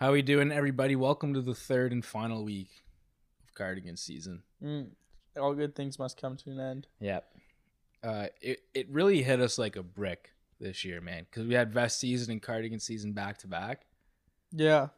[0.00, 0.96] How we doing, everybody?
[0.96, 2.70] Welcome to the third and final week
[3.44, 4.42] of cardigan season.
[4.64, 4.86] Mm,
[5.38, 6.86] all good things must come to an end.
[7.00, 7.30] Yep.
[8.02, 11.70] Uh, it it really hit us like a brick this year, man, because we had
[11.70, 13.82] vest season and cardigan season back to back.
[14.52, 14.88] Yeah.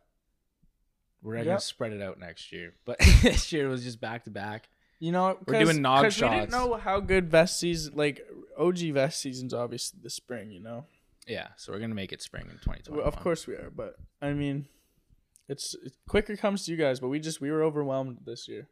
[1.21, 4.69] We're gonna spread it out next year, but this year was just back to back.
[5.01, 8.25] You know, We're doing nog We didn't know how good vest season, like
[8.57, 10.53] OG vest season's obviously the spring.
[10.53, 10.87] You know,
[11.27, 12.97] Yeah, so we're gonna make it spring in 2020.
[12.97, 14.69] Well, of course we are, but I mean,
[15.53, 16.99] it's it quicker comes to you guys.
[17.01, 18.69] But we just we were overwhelmed this year.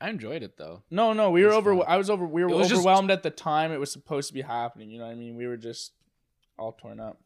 [0.00, 0.82] I enjoyed it though.
[0.90, 1.74] No, no, we were over.
[1.76, 1.84] fun.
[1.88, 2.24] I was over.
[2.24, 4.90] We were was just- overwhelmed at the time it was supposed to be happening.
[4.90, 5.36] You know what I mean?
[5.36, 5.92] We were just
[6.58, 7.20] all torn up.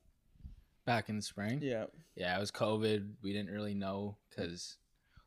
[0.85, 1.61] Back in the spring.
[1.63, 1.85] Yeah.
[2.17, 3.13] Yeah, it was COVID.
[3.23, 4.79] We didn't really know because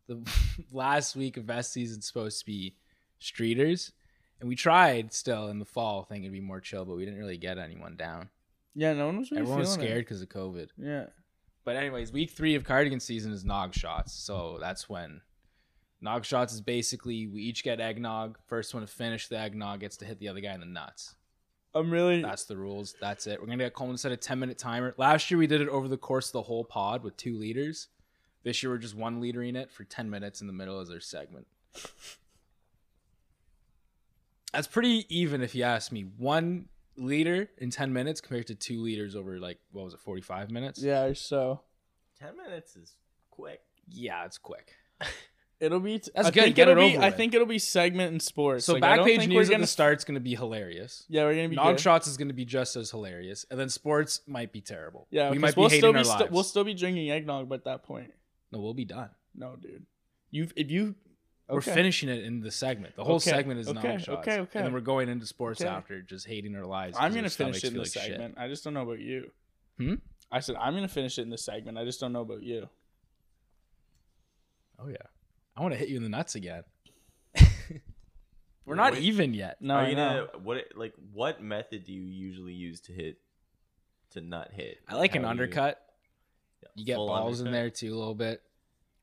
[0.08, 0.22] the
[0.72, 2.76] last week of best season's supposed to be
[3.22, 3.92] streeters,
[4.40, 7.20] and we tried still in the fall thinking it'd be more chill, but we didn't
[7.20, 8.30] really get anyone down.
[8.74, 8.94] Yeah.
[8.94, 10.70] No one was really Everyone was scared because of COVID.
[10.78, 11.06] Yeah.
[11.66, 15.22] But anyways, week three of cardigan season is nog shots, so that's when
[16.00, 18.38] nog shots is basically we each get eggnog.
[18.46, 21.16] First one to finish the eggnog gets to hit the other guy in the nuts.
[21.74, 22.22] I'm really.
[22.22, 22.96] That's the rules.
[23.02, 23.42] That's it.
[23.42, 24.94] We're gonna get Coleman set a 10 minute timer.
[24.98, 27.88] Last year we did it over the course of the whole pod with two liters.
[28.44, 31.00] This year we're just one litering it for 10 minutes in the middle as our
[31.00, 31.48] segment.
[34.54, 36.06] That's pretty even if you ask me.
[36.18, 40.52] One liter in 10 minutes compared to two liters over like what was it, 45
[40.52, 40.82] minutes?
[40.82, 41.14] Yeah.
[41.14, 41.62] So
[42.20, 42.96] Ten minutes is
[43.30, 43.62] quick.
[43.90, 44.72] Yeah, it's quick.
[45.60, 45.98] it'll be.
[46.16, 47.18] That's I good, Think get it'll it be, over I with.
[47.18, 48.66] think it'll be segment and sports.
[48.66, 51.04] So Like, I don't backpage news we're at gonna the start's gonna be hilarious.
[51.10, 54.22] Yeah, we're gonna be Nog shots is gonna be just as hilarious, and then sports
[54.28, 55.08] might be terrible.
[55.12, 56.32] Yeah, we 'cause might we'll be still be our sti- lives.
[56.32, 58.14] we'll still be drinking eggnog, but that point,
[58.54, 59.10] no, we'll be done.
[59.36, 59.86] no, dude.
[60.32, 60.96] You if you
[61.48, 61.74] We're okay.
[61.76, 62.96] finishing it in the segment.
[62.96, 64.28] The whole Okay, segment is not okay, nog shots.
[64.28, 64.60] okay, okay.
[64.60, 65.70] And then we're going into sports Okay.
[65.70, 66.98] after, just hating our lives.
[67.00, 68.04] I'm gonna finish it in the like shit.
[68.04, 68.36] segment.
[68.38, 69.30] I just don't know about you.
[69.78, 69.96] Hmm?
[70.32, 71.78] I said I'm gonna finish it in the segment.
[71.78, 72.68] I just don't know about you.
[74.80, 74.96] Oh yeah,
[75.56, 76.64] I want to hit you in the nuts again.
[78.66, 79.04] we're not Wait.
[79.04, 79.58] even yet.
[79.62, 80.28] No, you know.
[80.44, 83.18] what like what method do you usually use to hit
[84.12, 84.78] to not hit?
[84.88, 85.80] I like an How do you- undercut.
[86.64, 88.42] Yeah, You get full balls in there too a little bit.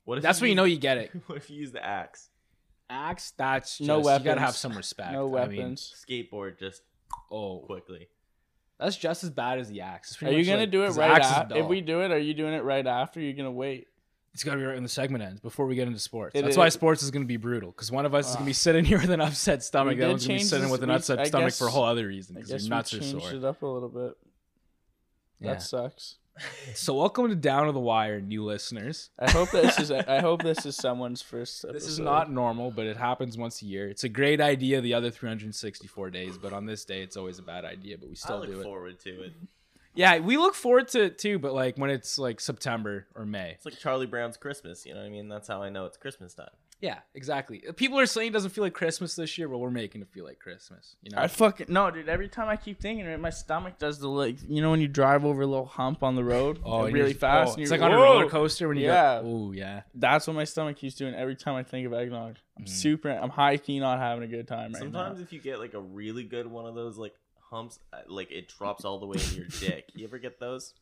[0.04, 1.10] What if That's when you use- know you get it.
[1.26, 2.28] What if you use the axe?
[2.92, 3.32] Axe.
[3.36, 4.56] That's just, No You gotta have weapons.
[4.58, 5.12] some respect.
[5.12, 6.04] No I mean, weapons.
[6.08, 6.82] Skateboard just
[7.30, 8.08] oh, quickly.
[8.78, 10.20] that's just as bad as the axe.
[10.22, 11.56] Are you gonna like- do it right after?
[11.56, 13.20] If we do it, are you doing it right after?
[13.20, 13.88] Or are you gonna wait?
[14.34, 16.34] It's gotta be right when the segment ends before we get into sports.
[16.34, 18.46] It That's is- why sports is gonna be brutal because one of us is gonna
[18.46, 19.92] be sitting here with an upset stomach.
[19.92, 21.66] We The other one's gonna be sitting this- with an we- upset I stomach for
[21.66, 23.66] a whole other reason I because your guess we nuts are changed it up a
[23.66, 24.16] little bit.
[25.40, 25.52] Yeah.
[25.54, 26.16] That sucks.
[26.74, 29.10] So welcome to Down to the Wire, new listeners.
[29.18, 29.90] I hope this is.
[29.90, 31.64] I hope this is someone's first.
[31.64, 31.72] Episode.
[31.82, 33.88] This is not normal, but it happens once a year.
[33.88, 37.42] It's a great idea the other 364 days, but on this day, it's always a
[37.42, 37.98] bad idea.
[37.98, 38.62] But we I still look do it.
[38.62, 39.32] forward to it.
[39.94, 41.38] Yeah, we look forward to it too.
[41.38, 43.52] But like when it's like September or May.
[43.52, 44.86] It's like Charlie Brown's Christmas.
[44.86, 45.28] You know what I mean?
[45.28, 46.48] That's how I know it's Christmas time.
[46.82, 47.62] Yeah, exactly.
[47.76, 50.24] People are saying it doesn't feel like Christmas this year, but we're making it feel
[50.24, 50.96] like Christmas.
[51.00, 52.08] You know, I fucking no, dude.
[52.08, 54.36] Every time I keep thinking it, my stomach does the like.
[54.48, 57.12] You know when you drive over a little hump on the road, oh, really you're-
[57.14, 57.50] fast.
[57.50, 59.22] oh, and it's you're- like on a roller coaster when you Yeah.
[59.22, 59.28] go.
[59.28, 59.82] Oh yeah.
[59.94, 62.36] That's what my stomach keeps doing every time I think of eggnog.
[62.58, 62.68] I'm Mm.
[62.68, 63.10] super.
[63.10, 65.22] I'm high key not having a good time right Sometimes now.
[65.24, 67.14] if you get like a really good one of those like
[67.50, 69.88] humps, uh, like it drops all the way in your dick.
[69.94, 70.74] You ever get those?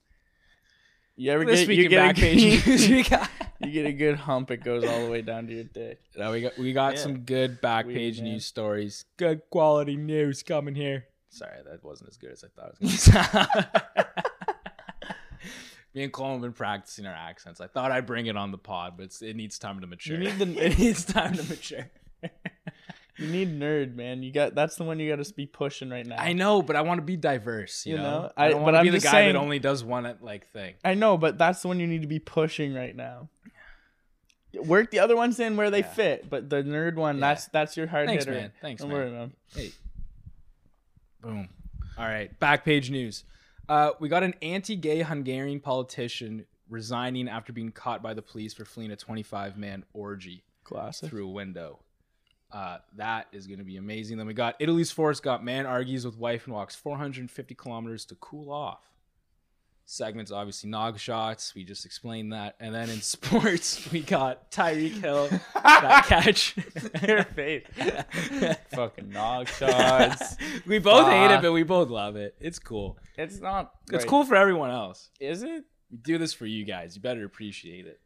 [1.20, 3.28] You ever This get you in get, a, Backpage News, we got.
[3.60, 6.00] you get a good hump, it goes all the way down to your dick.
[6.16, 7.00] Now we got we got Yeah.
[7.00, 8.32] some good back Weird, page man.
[8.32, 9.04] news stories.
[9.18, 11.04] Good quality news coming here.
[11.28, 13.68] Sorry, that wasn't as good as I thought it was gonna sound.
[15.94, 17.60] Me and Cole have been practicing our accents.
[17.60, 20.16] I thought I'd bring it on the pod, but it's, it needs time to mature.
[20.16, 21.90] You need the- it needs time to mature.
[23.20, 24.22] You need nerd, man.
[24.22, 26.16] You got that's the one you got to be pushing right now.
[26.18, 27.84] I know, but I want to be diverse.
[27.86, 29.38] You, You know, know, I I- don't want to I'm be the guy saying- that
[29.38, 30.74] only does one like thing.
[30.84, 33.28] I know, but that's the one you need to be pushing right now.
[34.54, 35.92] Work the other ones in where they Yeah.
[35.92, 37.20] fit, but the nerd one, Yeah.
[37.28, 38.36] that's that's your hard Thanks, hitter.
[38.40, 38.52] man.
[38.60, 38.98] Thanks, Don't man.
[38.98, 39.32] worry, man.
[39.54, 39.70] Hey.
[41.20, 41.48] Boom.
[41.98, 42.36] All right.
[42.40, 43.24] Back page news.
[43.68, 48.64] Uh, we got an anti-gay Hungarian politician resigning after being caught by the police for
[48.64, 51.08] fleeing a 25-man orgy Classic.
[51.08, 51.80] through a window.
[52.52, 54.18] Uh, that is going to be amazing.
[54.18, 58.14] Then we got Italy's Forrest Gump Man argues with wife and walks 450 kilometers to
[58.16, 58.82] cool off.
[59.84, 61.52] Segments obviously nog shots.
[61.54, 62.54] We just explained that.
[62.60, 66.54] And then in sports, we got Tyreek Hill that catch.
[67.06, 67.66] Your face.
[68.74, 70.36] Fucking nog shots.
[70.66, 72.36] we both hate it, but we both love it.
[72.40, 72.98] It's cool.
[73.16, 73.72] It's not.
[73.92, 75.10] It's cool for everyone else.
[75.18, 75.64] Is it?
[75.90, 76.94] We do this for you guys.
[76.94, 78.00] You better appreciate it.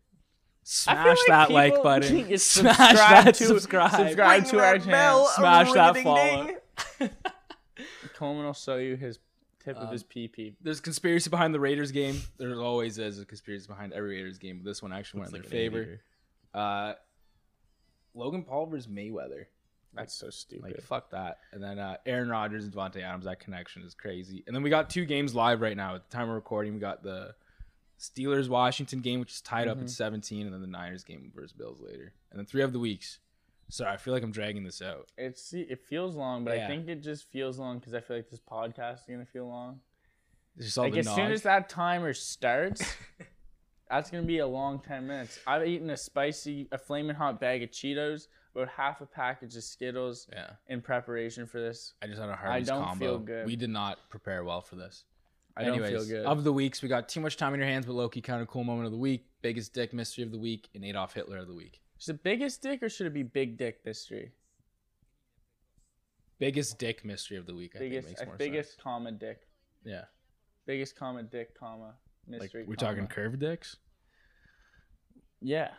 [0.89, 2.39] I feel Smash that like button.
[2.39, 3.91] Smash that to- subscribe.
[3.91, 5.27] subscribe Ring to our channel.
[5.27, 6.57] Smash that ring-a-ding-ding.
[6.99, 7.11] follow.
[8.15, 9.19] Coleman will show you his
[9.63, 10.55] tip of Um, his PP.
[10.63, 12.21] There's conspiracy behind the Raiders game.
[12.39, 14.59] There's always is a conspiracy behind every Raiders game.
[14.63, 16.01] But this one actually went in their like an favor.
[16.55, 16.93] Uh,
[18.15, 19.47] Logan Paul versus Mayweather.
[19.93, 20.65] That's so stupid.
[20.65, 21.39] Like fuck that.
[21.53, 23.25] And then uh, Aaron Rodgers and Davante Adams.
[23.27, 24.43] That connection is crazy.
[24.47, 25.95] And then we got two games live right now.
[25.97, 27.35] At the time of recording, we got the
[28.11, 29.83] Steelers Washington game, which is tied up Mhm.
[29.83, 32.13] at 17, and then the Niners game versus Bills later.
[32.31, 33.19] And then three of the weeks.
[33.71, 35.09] Sorry, I feel like I'm dragging this out.
[35.17, 36.65] It's it feels long, but Yeah.
[36.65, 39.49] I think it just feels long because I feel like this podcast is gonna feel
[39.49, 39.81] long.
[40.57, 42.83] It's just all like as soon as that timer starts,
[43.89, 45.39] that's gonna be a long ten minutes.
[45.47, 49.65] I've eaten a spicy, a flaming hot bag of Cheetos, about half a package of
[49.65, 51.95] Skittles yeah, in preparation for this.
[52.03, 53.05] I just had a Hardee's don't combo.
[53.05, 53.47] feel good.
[53.47, 55.05] We did not prepare well for this.
[55.57, 56.27] I Anyways, don't feel good.
[56.27, 58.49] Of the weeks, we got too much time in your hands, but Loki kind of
[58.49, 61.47] cool moment of the week, biggest dick mystery of the week, and Adolf Hitler of
[61.47, 61.81] the week.
[62.01, 64.33] Is it biggest dick or should it be big dick mystery?
[66.39, 67.73] Biggest dick mystery of the week.
[67.77, 68.83] I biggest, think makes more biggest sense.
[68.83, 69.43] comma dick,
[69.85, 70.05] Yeah,
[70.67, 71.95] biggest comma dick comma
[72.29, 72.65] like mystery.
[72.67, 72.91] we're comma.
[72.93, 73.77] talking curved dicks,
[75.41, 75.71] Yeah,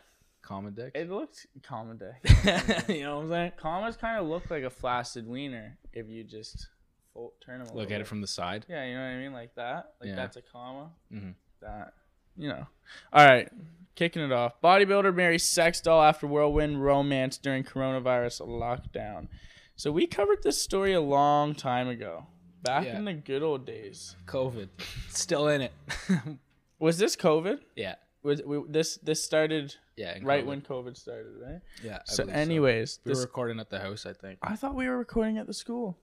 [0.42, 0.92] common dicks.
[0.96, 2.88] it looks comma dick.
[2.88, 3.52] you know what I'm saying?
[3.58, 6.70] Commas kind of look like a flaccid wiener if you just
[7.16, 7.74] fold, turn them.
[7.76, 8.66] Look at it from the side.
[8.70, 9.94] Yeah, you know what I mean, like that.
[10.00, 10.16] Like Yeah.
[10.16, 10.92] that's a comma.
[11.12, 11.34] Mhm.
[11.62, 11.94] That,
[12.38, 12.68] you know.
[13.12, 13.50] All right,
[13.96, 14.62] kicking it off.
[14.62, 19.28] Bodybuilder marries sex doll after whirlwind romance during coronavirus lockdown.
[19.76, 22.28] So we covered this story a long time ago,
[22.62, 22.98] back Yeah.
[22.98, 24.16] in the good old days.
[24.28, 24.70] COVID,
[25.10, 25.72] still in it.
[26.80, 27.62] Was this COVID?
[27.76, 30.18] yeah, Was we, this this started yeah.
[30.22, 30.48] right COVID.
[30.48, 31.62] when COVID started, right?
[31.84, 31.98] Yeah.
[31.98, 34.06] I So, anyways, we were recording at the house.
[34.06, 35.98] I think I thought we were recording at the school.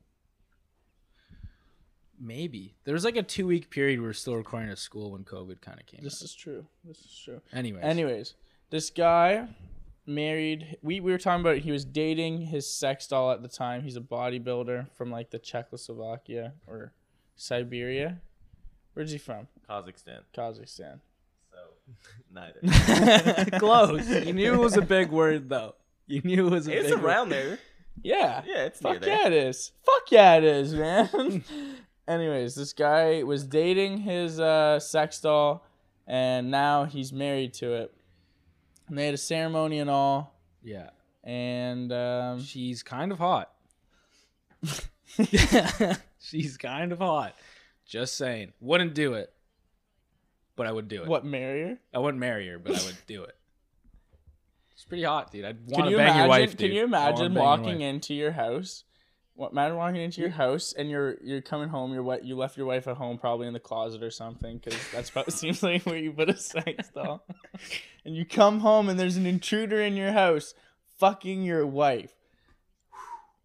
[2.23, 5.25] Maybe there was like a two week period we were still recording at school when
[5.25, 6.01] COVID kind of came.
[6.03, 6.27] This out.
[6.27, 6.65] is true.
[6.85, 7.41] This is true.
[7.53, 8.35] Anyways, Anyways,
[8.71, 9.49] this guy
[10.07, 10.77] married.
[10.83, 13.83] We, we were talking about he was dating his sex doll at the time.
[13.83, 16.93] He's a bodybuilder from like the Czechoslovakia or
[17.37, 18.21] Siberia.
[18.95, 19.49] Where's he from?
[19.69, 20.21] Kazakhstan.
[20.37, 21.01] Kazakhstan.
[21.51, 21.59] So
[22.33, 23.51] neither.
[23.59, 24.09] close.
[24.27, 25.75] You knew it was a big word though.
[26.07, 27.05] You knew it was a it's big word.
[27.05, 27.59] around there.
[28.03, 28.43] Yeah.
[28.47, 29.19] Yeah, it's near Fuck there.
[29.21, 29.73] yeah, it is.
[29.85, 31.45] Fuck yeah, it is, man.
[32.09, 35.65] Anyways, this guy was dating his uh, sex doll,
[36.07, 37.95] and now he's married to it.
[38.89, 40.91] And they had a ceremony and all, Yeah,
[41.23, 43.53] and um, she's kind of hot.
[44.63, 45.95] Yeah.
[46.19, 47.35] She's kind of hot.
[47.85, 49.33] Just saying, wouldn't do it,
[50.57, 51.09] but I would do it.
[51.09, 51.79] what marry her?
[51.93, 53.37] I wouldn't marry her, but I would do it.
[54.73, 55.45] It's pretty hot, dude.
[55.45, 56.19] I'd want you to bang imagine?
[56.19, 56.57] your wife.
[56.57, 58.85] can you imagine walking into your house?
[59.43, 61.93] What, imagine walking into your house and you're you're coming home.
[61.93, 62.25] Your what?
[62.25, 65.33] You left your wife at home, probably in the closet or something, because that's probably
[65.37, 67.27] seems like where you put a sex doll.
[68.05, 70.55] and you come home and there's an intruder in your house,
[71.01, 72.13] fucking your wife.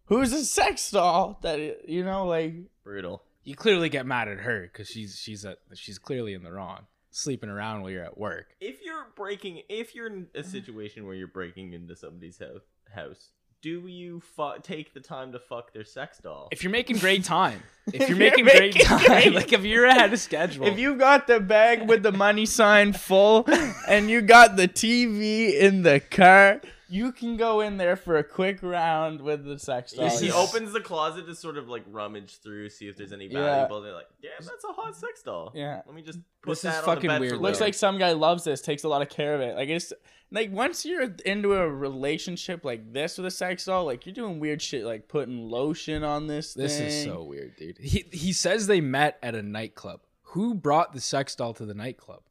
[0.04, 1.40] Who's a sex doll?
[1.42, 2.54] That you know, like
[2.84, 3.24] Brutal.
[3.42, 6.86] You clearly get mad at her because she's she's at, she's clearly in the wrong,
[7.10, 8.54] sleeping around while you're at work.
[8.60, 12.62] If you're breaking, if you're in a situation where you're breaking into somebody's house,
[12.94, 16.48] house, do you fu- take the time to fuck their sex doll?
[16.52, 19.52] If you're making great time, if If you're you're making great making time, great- like
[19.52, 23.46] if you're ahead of schedule, if you got the bag with the money sign full
[23.88, 28.24] and you got the TV in the car, you can go in there for a
[28.24, 30.08] quick round with the sex doll.
[30.08, 30.34] he yes.
[30.34, 33.40] opens the closet to sort of like rummage through, see if there's any Yeah.
[33.44, 33.80] valuable.
[33.82, 35.82] They're like, "Damn, that's a hot sex doll." Yeah.
[35.86, 37.42] Let me just put This is that on fucking the bed weird, For though.
[37.42, 37.64] Looks later.
[37.66, 39.54] like some guy loves this, takes a lot of care of it.
[39.56, 39.92] Like it's
[40.30, 44.40] like once you're into a relationship like this with a sex doll, like you're doing
[44.40, 46.54] weird shit like putting lotion on this.
[46.54, 46.86] this thing.
[46.86, 47.78] is so weird, dude.
[47.78, 50.00] He he says they met at a nightclub.
[50.32, 52.22] Who brought the sex doll to the nightclub?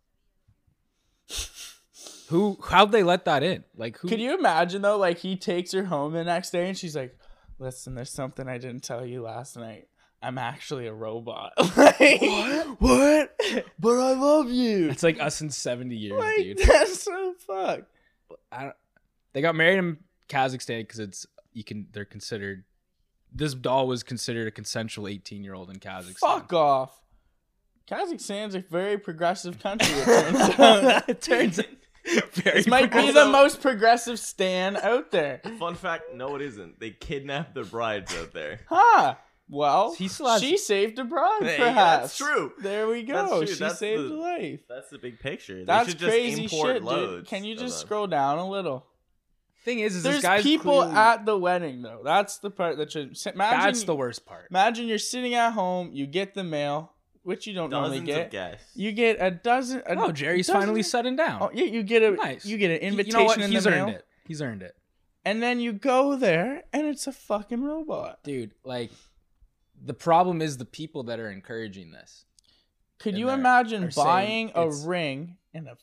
[2.29, 2.57] Who?
[2.69, 3.63] How'd they let that in?
[3.75, 4.07] Like who?
[4.10, 4.98] Could you imagine though?
[4.98, 7.17] Like he takes her home the next day and she's like,
[7.60, 9.88] "Listen, there's something I didn't tell you last night.
[10.22, 12.22] I'm actually a robot." like,
[12.79, 13.34] what?
[13.79, 14.89] But I love you.
[14.89, 16.57] It's like us in seventy years, Like dude.
[16.60, 17.81] that's so fuck.
[18.51, 18.75] I don't,
[19.34, 22.63] they got married in Kazakhstan because it's you can they're considered.
[23.31, 26.17] This doll was considered a consensual eighteen year old in Kazakhstan.
[26.19, 27.01] Fuck off.
[27.89, 29.88] Kazakhstan's a very progressive country.
[29.89, 30.05] It
[30.55, 31.10] turns out.
[31.10, 31.60] it turns
[32.34, 35.42] very This might be the most progressive stan out there.
[35.60, 36.80] Fun fact: No, it isn't.
[36.80, 38.62] They kidnapped the brides out there.
[38.70, 39.16] Huh.
[39.50, 42.02] Well, He still has- she saved a bride, Hey, perhaps.
[42.02, 42.52] that's true.
[42.60, 43.46] There we go.
[43.46, 44.60] She That's saved the- a life.
[44.68, 45.60] That's the big picture.
[45.60, 47.28] They That's should just crazy import shit, dude.
[47.28, 47.88] Can you of just them.
[47.88, 48.86] scroll down a little?
[49.64, 52.02] Thing is, is There's this guy's people clearly- at the wedding though.
[52.04, 53.36] That's the part that should imagine.
[53.62, 54.48] That's the worst part.
[54.50, 56.92] Imagine you're sitting at home, you get the mail,
[57.27, 58.31] which you don't normally Dozens of get.
[58.31, 58.72] guests.
[58.75, 59.81] You get a dozen.
[59.86, 61.41] A Oh, Jerry's dozen- finally setting down.
[61.43, 62.46] Oh yeah, you get a Nice.
[62.46, 63.41] you get an He- invitation you know what?
[63.41, 64.07] in He's the earned mail, it.
[64.25, 64.77] He's earned it,
[65.25, 68.24] and then you go there, and it's a fucking robot.
[68.24, 68.53] dude.
[68.63, 68.91] Like
[69.79, 72.25] the problem is the people that are encouraging this.
[73.00, 75.77] Could you imagine buying a it's- ring and a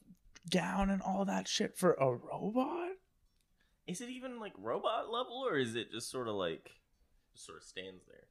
[0.51, 2.93] gown and all that shit for a robot?
[3.87, 6.71] Is it even like robot level, or is it just sort of like
[7.35, 8.25] just sort of stands there?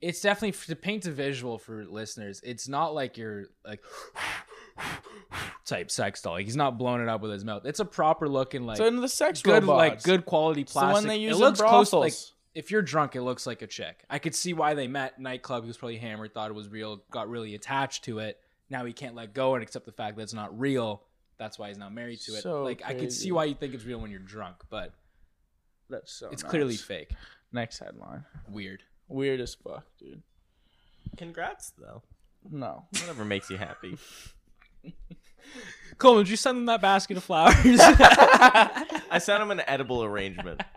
[0.00, 2.40] It's definitely to paint a visual for listeners.
[2.44, 3.82] It's not like you're like
[5.64, 6.34] type sex doll.
[6.34, 7.64] Like, he's not blowing it up with his mouth.
[7.64, 10.72] It's a proper looking like so in the sex good robots, like good quality it's
[10.72, 10.94] the plastic.
[10.94, 12.14] one they use it in looks close like
[12.54, 14.04] if you're drunk, it looks like a chick.
[14.10, 15.62] I could see why they met nightclub.
[15.62, 18.40] He was probably hammered, thought it was real, got really attached to it.
[18.70, 21.02] Now he can't let go and accept the fact that it's not real.
[21.38, 22.42] That's why he's not married to it.
[22.42, 24.92] So like I could see why you think it's real when you're drunk, but
[25.88, 26.30] That's so.
[26.30, 26.50] it's nuts.
[26.50, 27.12] clearly fake.
[27.52, 28.24] Next headline.
[28.48, 28.82] Weird.
[29.08, 30.22] Weird as fuck, dude.
[31.16, 32.02] Congrats, though.
[32.50, 32.84] No.
[32.92, 33.98] Whatever makes you happy.
[35.98, 37.56] Coleman, did you send them that basket of flowers?
[37.80, 40.62] I sent him an edible arrangement.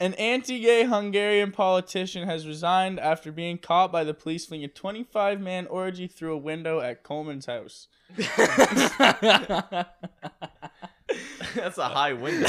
[0.00, 5.68] An anti-gay Hungarian politician has resigned after being caught by the police fleeing a 25-man
[5.68, 7.86] orgy through a window at Coleman's house.
[11.54, 12.48] That's a high window.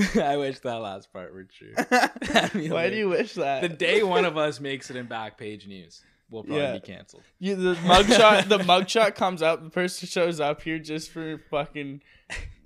[0.22, 1.74] I wish that last part were true.
[2.70, 3.62] Why do you wish that?
[3.62, 6.72] The day one of us makes it in back page news, we'll probably Yeah.
[6.74, 7.22] be canceled.
[7.38, 9.62] You, the mugshot, the mugshot comes up.
[9.62, 12.02] The person shows up here just for fucking,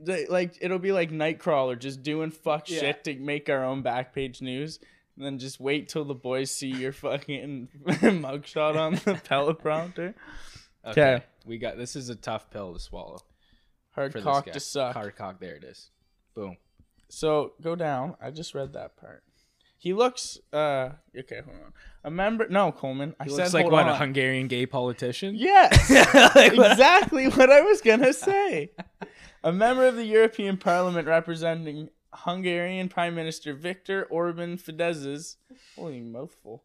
[0.00, 2.80] they- like it'll be like Nightcrawler, just doing fuck Yeah.
[2.80, 4.78] shit to make our own back page news,
[5.16, 10.14] and then just wait till the boys see your fucking mugshot on the teleprompter.
[10.86, 11.18] Okay.
[11.18, 11.24] 'Kay.
[11.46, 13.18] We got this is a tough pill to swallow.
[13.92, 14.94] Hard cock to suck.
[14.94, 15.90] Hard cock, there it is.
[16.34, 16.56] Boom.
[17.14, 18.16] So go down.
[18.20, 19.22] I just read that part.
[19.78, 20.38] He looks.
[20.52, 21.72] uh Okay, hold on.
[22.02, 22.48] A member.
[22.48, 23.14] No, Coleman.
[23.20, 23.90] I He said looks like hold what, on.
[23.92, 25.34] a Hungarian gay politician?
[25.36, 25.90] Yes,
[26.36, 28.70] exactly what I was gonna say.
[29.42, 35.36] A member of the European Parliament representing Hungarian Prime Minister Viktor Orban Fidesz's
[35.76, 36.64] holy mouthful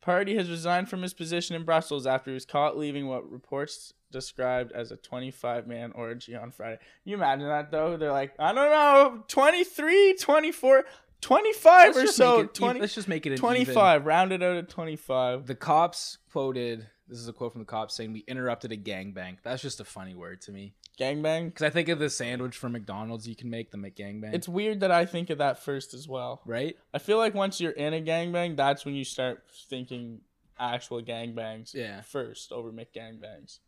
[0.00, 3.92] party has resigned from his position in Brussels after he was caught leaving what reports
[4.10, 6.78] described as a 25 man orgy on Friday.
[7.04, 7.96] you imagine that though?
[7.96, 10.84] They're like, I don't know, 23, 24,
[11.20, 12.40] 25 Let's or so.
[12.40, 15.46] it, 20, let's just make it an 25, rounded out at 25.
[15.46, 16.86] The cops quoted.
[17.08, 19.84] This is a quote from the cops saying, "We interrupted a gangbang." That's just a
[19.84, 21.46] funny word to me Gangbang.
[21.46, 24.34] because I think of the sandwich from McDonald's you can make the McGangbang.
[24.34, 26.42] It's weird that I think of that first as well.
[26.44, 26.76] right.
[26.92, 30.22] I feel like once you're in a gangbang, that's when you start thinking
[30.58, 32.00] actual gangbangs Yeah.
[32.00, 33.60] first over McGangbangs.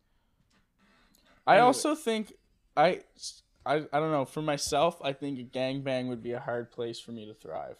[1.49, 1.65] I Anyway.
[1.67, 2.33] also think
[2.77, 3.01] I,
[3.65, 5.01] I I don't know for myself.
[5.03, 7.77] I think a gangbang would be a hard place for me to thrive.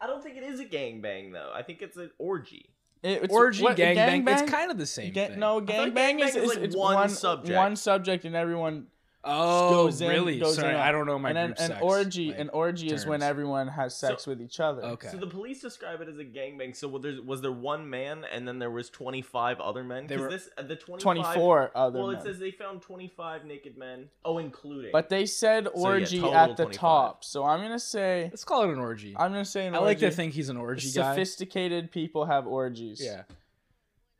[0.00, 1.50] I don't think it is a gangbang though.
[1.54, 2.70] I think it's an orgy.
[3.02, 4.28] It- it's, Orgy what, a gangbang.
[4.42, 5.38] It's kind of the same Ga- thing.
[5.38, 7.56] no, thought gangbang gangbang is, is is like it's one one subject.
[7.56, 8.86] One subject, and everyone
[9.28, 10.38] Oh, goes in- really?
[10.38, 12.28] goes Sorry, in I don't know my and then group an sex, orgy.
[12.30, 13.28] like, an orgy is when terms.
[13.30, 14.82] everyone has sex So- with each other.
[14.82, 15.08] Okay.
[15.08, 16.74] So the police describe it as a gangbang.
[16.74, 20.06] So was there, was there one man and then there was 25 other men?
[20.06, 21.98] They Because were- this uh, the 25, Twenty four other.
[21.98, 22.02] Men.
[22.02, 22.20] Well, men.
[22.20, 24.08] it says they found 25 naked men.
[24.24, 24.90] Oh, including.
[24.92, 26.80] But they said yeah, orgy total at the 25.
[26.80, 29.14] top, so I'm gonna say Let's call it an orgy.
[29.16, 31.12] I'm gonna say an I like to think he's an orgy guy.
[31.14, 33.00] Sophisticated people have orgies.
[33.04, 33.22] Yeah.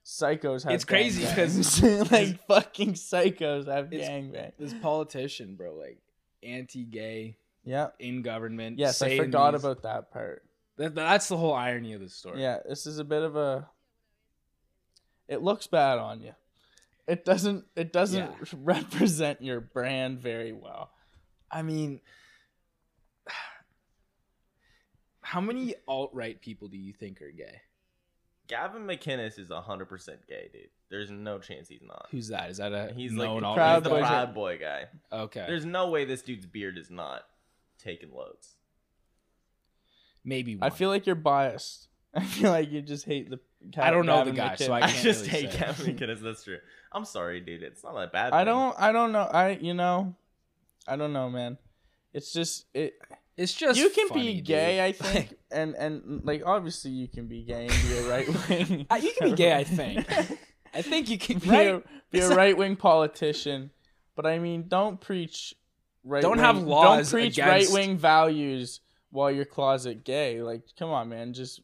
[0.09, 0.73] Psychos have.
[0.73, 4.53] It's crazy because like fucking psychos have gangbang.
[4.59, 5.99] This politician, bro, like
[6.43, 7.89] anti-gay Yeah.
[7.99, 8.79] in government.
[8.79, 10.45] Yes, I forgot these- about that part.
[10.79, 12.41] That, that's the whole irony of the story.
[12.41, 13.69] Yeah, this is a bit of a.
[15.29, 16.33] It looks bad on you.
[17.07, 17.67] It doesn't.
[17.77, 18.47] It doesn't Yeah.
[18.63, 20.91] represent your brand very well.
[21.51, 22.01] I mean,
[25.21, 27.61] how many alt-right people do you think are gay?
[28.49, 30.63] Gavin McInnes is 100% gay, dude.
[30.91, 32.09] There's no chance he's not.
[32.11, 32.51] Who's that?
[32.51, 34.01] Is that a He's like alt Proud he's the Boy.
[34.01, 34.87] proud boy guy.
[35.13, 37.23] Okay, There's no way this dude's beard is not
[37.79, 38.55] taking loads.
[40.25, 40.71] maybe one.
[40.71, 41.89] I feel like you're biased.
[42.15, 43.39] I feel like you just hate the.
[43.77, 45.59] I don't know the Gavin guy, so I I, can't just really hate say.
[45.59, 46.21] Gavin McInnes.
[46.21, 46.59] That's true.
[46.91, 47.63] I'm sorry, dude.
[47.63, 48.33] It's not that bad.
[48.33, 48.47] I thing.
[48.47, 48.75] don't.
[48.79, 49.23] I don't know.
[49.23, 49.51] I.
[49.61, 50.15] You know.
[50.87, 51.59] I don't know, man.
[52.15, 52.95] It's just it.
[53.39, 54.81] It's just you can funny, be gay, dude.
[54.81, 58.87] I think, and and like obviously you can be gay and be a right wing.
[58.91, 60.07] Uh, you can be gay, I think.
[60.75, 61.69] I think you can be right.
[61.69, 63.71] a, be a right wing politician,
[64.17, 65.55] but I mean, don't preach
[66.05, 66.21] right.
[66.21, 68.81] Don't have laws Don't preach against- right wing values
[69.11, 70.43] while you're closet gay.
[70.43, 71.61] Like, come on, man, just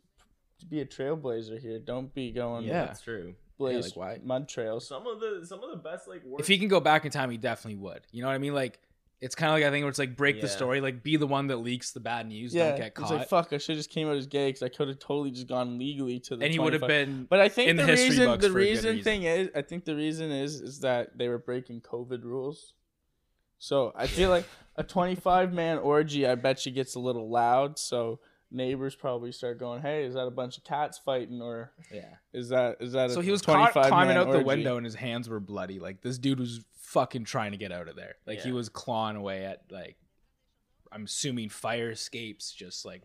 [0.70, 1.78] be a trailblazer here.
[1.80, 2.86] Don't be going Yeah.
[2.86, 3.34] That's true.
[3.58, 4.18] blaze like, why?
[4.22, 4.86] mud trails.
[4.86, 6.40] Some of the some of the best like work.
[6.40, 8.02] If he can go back in time, he definitely would.
[8.12, 8.54] You know what I mean?
[8.54, 8.78] Like
[9.20, 10.52] it's kind of like I think where it's like break the Yeah.
[10.52, 13.10] story, like be the one that leaks the bad news, Yeah, don't get it's caught,
[13.10, 13.52] like fuck.
[13.52, 16.20] I should just came out as gay because I could have totally just gone legally
[16.20, 16.44] to the.
[16.44, 17.24] and he would have 25 been.
[17.30, 19.04] But I think in the, the history reason books the for a good reason reason.
[19.04, 22.74] thing is I think the reason is is that they were breaking COVID rules.
[23.58, 24.44] So I feel like
[24.76, 27.78] a 25 man orgy, I bet you gets a little loud.
[27.78, 32.16] So neighbors probably start going, "Hey, is that a bunch of cats fighting, or Yeah.
[32.32, 34.44] is that is that?" So a he was caught 25 climbing man out the orgy?
[34.46, 35.78] window and his hands were bloody.
[35.78, 36.60] Like this dude was
[36.94, 38.14] fucking trying to get out of there.
[38.26, 39.96] Like he was clawing away at like
[40.90, 43.02] I'm assuming fire escapes, just like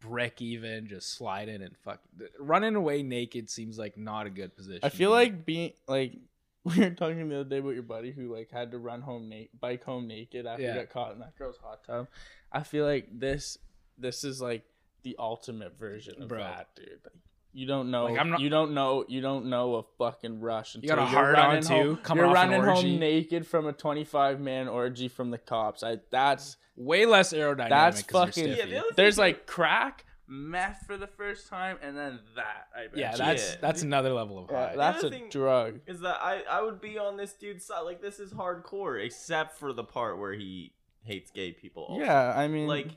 [0.00, 2.00] brick even, just sliding and fuck
[2.38, 4.80] running away naked seems like not a good position.
[4.84, 6.16] I feel like being like
[6.64, 9.28] we were talking the other day about your buddy who like had to run home
[9.28, 10.72] na- bike home naked after Yeah.
[10.74, 12.06] he got caught in that girl's hot tub.
[12.52, 13.58] I feel like this
[13.98, 14.64] this is like
[15.02, 16.38] the ultimate version of Bro.
[16.38, 16.88] that, dude.
[17.04, 17.12] Like,
[17.54, 18.04] you don't know.
[18.06, 19.04] Like, I'm not- you don't know.
[19.08, 21.96] You don't know a fucking rush until got a you're hard on, running too, home-
[21.98, 22.90] coming You're off an running orgy.
[22.90, 25.82] home naked from a 25 man orgy from the cops.
[25.82, 27.68] I that's way less aerodynamic.
[27.70, 31.96] That's 'cause you're fucking- Yeah, the there's like crack, meth for the first time, and
[31.96, 32.66] then that.
[32.74, 33.18] I bet yeah, you.
[33.18, 33.56] that's Yeah.
[33.60, 34.76] that's another level of Yeah, high.
[34.76, 35.80] that's a drug.
[35.86, 37.80] is that I I would be on this dude's side.
[37.82, 40.72] Like this is hardcore, except for the part where he
[41.04, 41.84] hates gay people.
[41.84, 42.02] also.
[42.02, 42.88] Yeah, I mean, like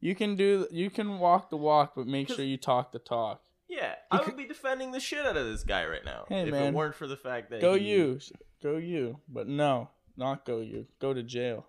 [0.00, 3.42] You can do you can walk the walk, but make sure you talk the talk.
[3.68, 6.24] Yeah, He I could- would be defending the shit out of this guy right now.
[6.28, 6.68] Hey, if man.
[6.68, 8.20] it weren't for the fact that Go he- you.
[8.62, 9.20] Go you.
[9.28, 10.86] But no, not go you.
[11.00, 11.66] Go to jail.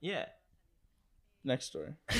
[0.00, 0.26] Yeah.
[1.44, 1.94] Next story.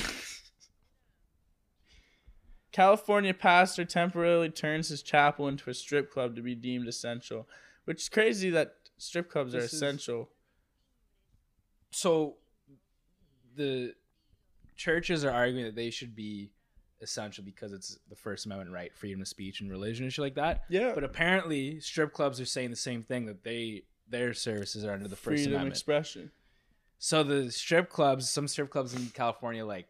[2.72, 7.48] California pastor temporarily turns his chapel into a strip club to be deemed essential,
[7.86, 10.28] which is crazy that strip clubs are This is- essential.
[11.90, 12.36] so
[13.56, 13.94] the
[14.76, 16.52] churches are arguing that they should be
[17.00, 20.34] essential because it's the First Amendment right, freedom of speech and religion and shit like
[20.34, 20.64] that.
[20.68, 20.92] Yeah.
[20.94, 25.08] But apparently, strip clubs are saying the same thing that they their services are under
[25.08, 25.74] the First freedom Amendment.
[25.74, 26.30] expression.
[26.98, 29.86] so the strip clubs, some strip clubs in California, like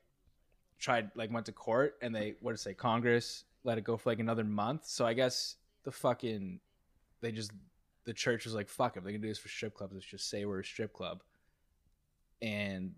[0.78, 4.10] tried like went to court and they what to say Congress let it go for
[4.10, 4.86] like another month.
[4.86, 6.60] So I guess the fucking
[7.20, 7.50] they just
[8.04, 10.28] the church was like fuck if they can do this for strip clubs, let's just
[10.30, 11.22] say we're a strip club.
[12.40, 12.92] And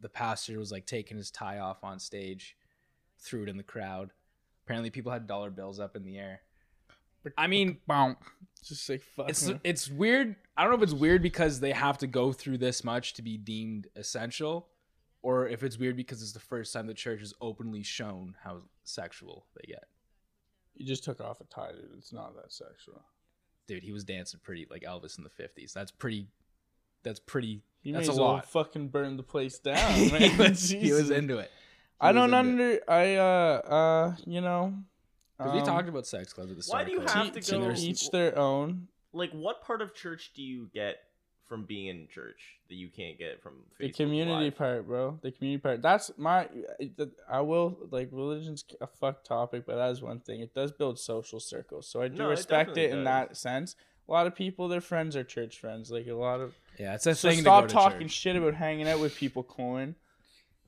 [0.00, 2.56] the pastor was like taking his tie off on stage,
[3.24, 4.10] threw it in the crowd.
[4.64, 6.40] Apparently, people had dollar bills up in the air.
[7.38, 7.78] I mean,
[8.62, 9.30] Just like fuck.
[9.30, 9.60] it's man.
[9.64, 10.36] it's weird.
[10.56, 13.22] I don't know if it's weird because they have to go through this much to
[13.22, 14.68] be deemed essential,
[15.22, 18.62] or if it's weird because it's the first time the church has openly shown how
[18.84, 19.84] sexual they get.
[20.74, 21.90] You just took off a tie, dude.
[21.96, 23.02] It's not that sexual.
[23.66, 25.72] Dude, he was dancing pretty like Elvis in the fifties.
[25.72, 26.26] That's pretty.
[27.04, 27.62] That's pretty.
[27.82, 28.46] You That's may a lot.
[28.50, 31.50] fucking burn the place down, he, was, he was into it.
[32.04, 32.82] I don't into it.
[32.88, 32.90] under.
[32.90, 34.74] I uh uh you know.
[35.38, 37.32] 'Cause we um, talked about sex clubs at the Why do you of have COVID.
[37.34, 38.86] to to go- there's- each their own.
[39.12, 40.96] Like, what part of church do you get
[41.46, 44.56] from being in church that you can't get from The community Live?
[44.56, 45.18] part, bro.
[45.22, 45.82] The community part.
[45.82, 46.48] That's my.
[47.28, 50.40] I will like religion's a fuck topic, but that is one thing.
[50.40, 53.28] It does build social circles, so I do No, respect it, definitely in does.
[53.28, 53.76] that sense.
[54.08, 55.90] A lot of people, their friends are church friends.
[55.90, 56.54] Like a lot of.
[56.78, 57.40] Yeah, it's a So thing.
[57.40, 58.12] stop to go to talking church.
[58.12, 59.96] shit about hanging out with people, Coin.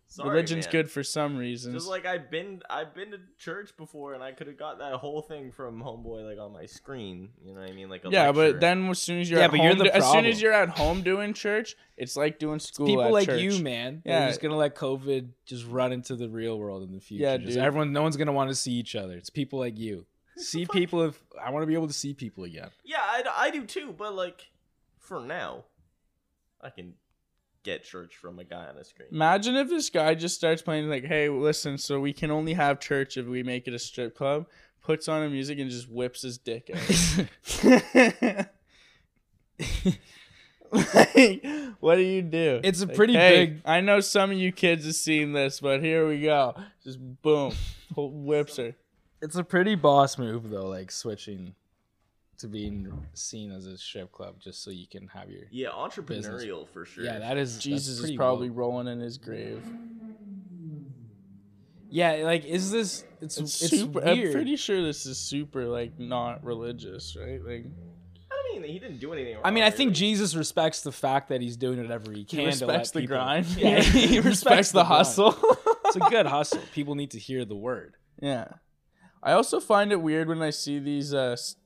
[0.09, 0.73] Sorry, Religion's man.
[0.73, 1.75] good for some reasons.
[1.75, 4.95] Just like I've been, I've been to church before, and I could have got that
[4.95, 7.31] whole thing from Homeboy like on my screen.
[7.45, 7.89] You know what I mean?
[7.91, 8.53] Like a yeah, lecture.
[8.53, 10.25] but then as soon as you're Yeah, at but home, you're the do- as soon
[10.25, 12.87] as you're at home doing church, it's like doing school.
[12.87, 13.41] people at like church.
[13.43, 14.03] you, man.
[14.07, 14.21] Yeah.
[14.21, 17.25] They're just gonna let COVID just run into the real world in the future.
[17.25, 17.59] Yeah, Just dude.
[17.65, 19.15] everyone, no one's gonna want to see each other.
[19.15, 20.07] It's people like you.
[20.39, 22.69] See people if I want to be able to see people again.
[22.85, 23.95] yeah, I, I do too.
[23.97, 24.47] But like,
[24.99, 25.65] for now,
[26.61, 26.93] I can
[27.67, 29.09] get church from a guy on a screen.
[29.13, 32.81] Imagine if this guy just starts playing like, "Hey, listen, so we can only have
[32.81, 34.47] church if we make it a strip club."
[34.83, 38.47] Puts on a music and just whips his dick out.
[40.73, 41.45] like,
[41.81, 42.61] what do you do?
[42.63, 45.61] It's a Like, pretty "Hey, big- I know some of you kids have seen this,
[45.61, 46.55] but here we go.
[46.85, 47.53] Just boom,
[47.93, 48.75] Pull- whips her.
[49.23, 51.55] It's a pretty boss move though, like switching
[52.39, 56.69] to being seen as a strip club just so you can have your Yeah, entrepreneurial
[56.69, 57.05] for sure.
[57.05, 57.19] yeah.
[57.19, 58.59] That is Jesus is probably woke.
[58.59, 59.63] rolling in his grave.
[61.89, 62.13] yeah.
[62.25, 63.05] Like, is this?
[63.21, 64.01] It's It's, it's, super.
[64.01, 64.27] weird.
[64.27, 67.43] I'm pretty sure this is super like not religious, right?
[67.43, 67.65] Like
[68.31, 69.35] I mean, he didn't do anything.
[69.35, 69.95] Wrong, I mean, I think really.
[69.95, 72.41] Jesus respects the fact that he's doing whatever he can.
[72.41, 73.47] he to respects let the people- grind.
[73.57, 75.35] Yeah, he respects the the hustle.
[75.87, 76.61] It's a good hustle.
[76.75, 77.95] People need to hear the word.
[78.21, 78.49] yeah.
[79.23, 81.57] I also find it weird when I see these uh, s-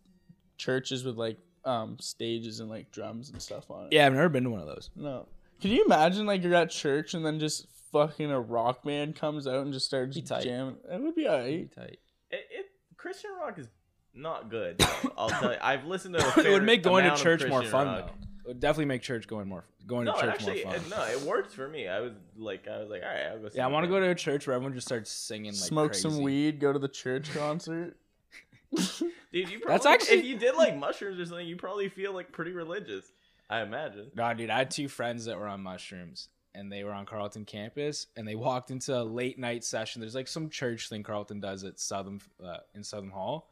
[0.60, 3.92] churches with like um stages and like drums and stuff on it.
[3.92, 4.90] Yeah, I've never been to one of those.
[4.94, 5.26] No.
[5.60, 9.46] Can you imagine like you're at church and then just fucking a rock band comes
[9.46, 10.44] out and just starts Be tight.
[10.44, 10.76] jamming?
[10.90, 11.70] It would be alright.
[11.74, 11.98] tight.
[12.30, 13.68] it, it, Christian rock is
[14.14, 14.82] not good.
[15.18, 15.58] I'll tell you.
[15.60, 16.24] I've listened to.
[16.24, 18.06] A it would make going to church more fun rock.
[18.06, 18.26] though.
[18.44, 20.90] It would definitely make church going more going No, to church actually, more fun.
[20.90, 21.88] no, it worked for me.
[21.88, 23.48] I was like, I was like, all right, I'll go.
[23.54, 25.94] yeah, I want to go to a church where everyone just starts singing like Smoke
[25.94, 27.96] some weed, go to the church concert.
[29.32, 32.12] Dude, you probably, That's actually- if you did like mushrooms or something, you probably feel
[32.12, 33.04] like pretty religious.
[33.48, 34.12] I imagine.
[34.14, 37.44] No, dude, I had two friends that were on mushrooms and they were on Carleton
[37.44, 40.00] campus and they walked into a late night session.
[40.00, 43.48] There's like some church thing Carleton does at Southam uh, in Southam Hall.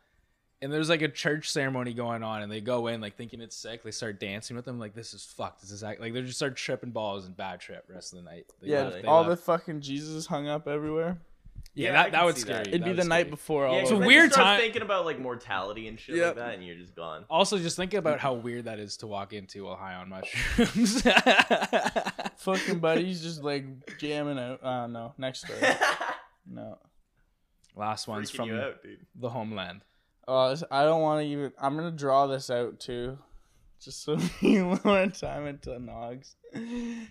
[0.60, 3.56] And there's like a church ceremony going on and they go in like thinking it's
[3.56, 3.82] sick.
[3.84, 5.60] They start dancing with them like this is fucked.
[5.60, 6.00] This is act-.
[6.00, 8.46] like they just start tripping balls and bad trip rest of the night.
[8.60, 11.18] They yeah, left- they all the fucking Jesus hung up everywhere.
[11.78, 12.66] Yeah, Yeah, that, that would scare that.
[12.66, 12.70] you.
[12.70, 13.30] It'd That be would the scare night you.
[13.30, 13.66] before.
[13.66, 14.06] All Yeah, It's of a it.
[14.06, 16.26] weird time- thinking about like mortality and shit Yep.
[16.26, 17.24] like that, and you're just gone.
[17.30, 21.02] Also, just think about how weird that is to walk into while high on mushrooms.
[22.38, 23.64] fucking buddies just like
[23.98, 24.62] jamming out.
[24.62, 25.60] Uh, no, next story.
[26.50, 26.78] No.
[27.76, 29.06] Last one's Freaking from you out, dude.
[29.14, 29.82] the homeland.
[30.26, 31.52] Oh, this- I don't want to even.
[31.60, 33.18] I'm gonna draw this out too,
[33.82, 36.34] just so we more time into Nogs.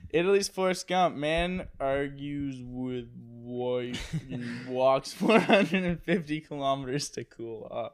[0.10, 1.16] Italy's Forrest Gump.
[1.16, 3.06] Man argues with
[4.32, 7.94] and walks 450 kilometers to cool off.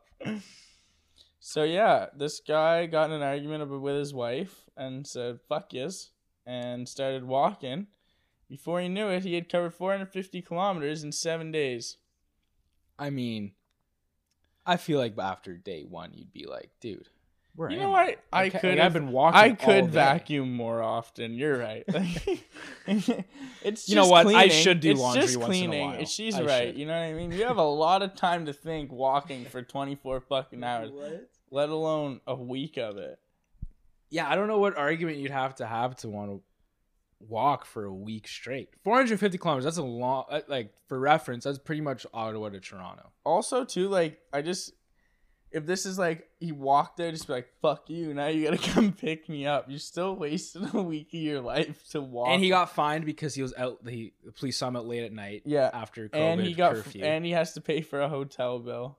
[1.39, 6.11] So yeah, this guy got in an argument with his wife and said "fuck yes"
[6.45, 7.87] and started walking.
[8.49, 11.97] Before he knew it, he had covered 450 kilometers in seven days.
[12.97, 13.53] I mean,
[14.65, 17.09] I feel like after day one, you'd be like, dude,
[17.55, 18.19] where You know what?
[18.31, 18.69] I ca- could.
[18.69, 19.39] like, have I've been walking.
[19.39, 21.33] I could vacuum more often.
[21.33, 21.83] You're right.
[22.87, 24.27] it's You know just what?
[24.27, 25.89] I should do it's laundry just once in a cleaning.
[25.91, 26.05] while.
[26.05, 26.67] She's I right.
[26.67, 26.77] should.
[26.77, 27.31] You know what I mean?
[27.31, 30.91] You have a lot of time to think walking for 24 fucking hours,
[31.51, 33.19] let alone a week of it.
[34.09, 36.41] Yeah, I don't know what argument you'd have to have to want to
[37.19, 38.69] walk for a week straight.
[38.83, 39.63] 450 kilometers.
[39.63, 40.25] That's a long.
[40.29, 43.11] uh, Like for reference, that's pretty much Ottawa to Toronto.
[43.23, 44.73] Also, too, like I just
[45.53, 48.13] if this is like he walked there, just be like fuck you.
[48.13, 49.65] Now you gotta come pick me up.
[49.69, 52.29] You're still wasting a week of your life to walk.
[52.29, 53.79] And he got fined because he was out.
[53.87, 55.43] He, the police saw him out late at night.
[55.45, 57.03] yeah, After COVID and he got curfew.
[57.03, 58.97] and he has to pay for a hotel bill.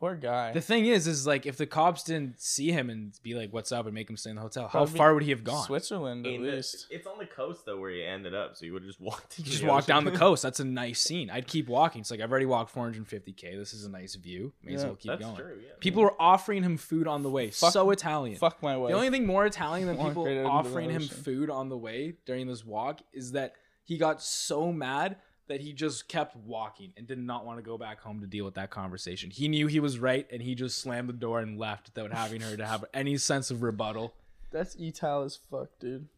[0.00, 0.52] Poor guy.
[0.52, 3.72] the thing is, is like if the cops didn't see him and be like, "What's
[3.72, 5.64] up?" and make him stay in the hotel, how Probably far would he have gone?
[5.64, 6.86] Switzerland at In the- least.
[6.90, 9.34] it's on the coast though where he ended up, so you would have just walked.
[9.34, 10.18] He into just the walk down the ocean.
[10.20, 10.42] coast.
[10.44, 11.30] That's a nice scene.
[11.30, 12.00] I'd keep walking.
[12.02, 13.56] It's like I've already walked 450k.
[13.58, 14.52] This is a nice view.
[14.62, 15.36] May as Yeah, well keep That's going.
[15.36, 15.58] true.
[15.64, 15.72] Yeah.
[15.80, 17.50] People were offering him food on the way.
[17.50, 18.38] Fuck- so Italian.
[18.38, 18.90] Fuck my wife.
[18.90, 21.16] The only thing more Italian than Walk people right into the offering him ocean.
[21.24, 25.16] food on the way during this walk is that he got so mad
[25.48, 28.44] that he just kept walking and did not want to go back home to deal
[28.44, 29.30] with that conversation.
[29.30, 32.40] He knew he was right and he just slammed the door and left without having
[32.42, 34.14] her to have any sense of rebuttal.
[34.50, 36.08] That's etal as fuck, dude.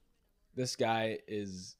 [0.56, 1.76] This guy is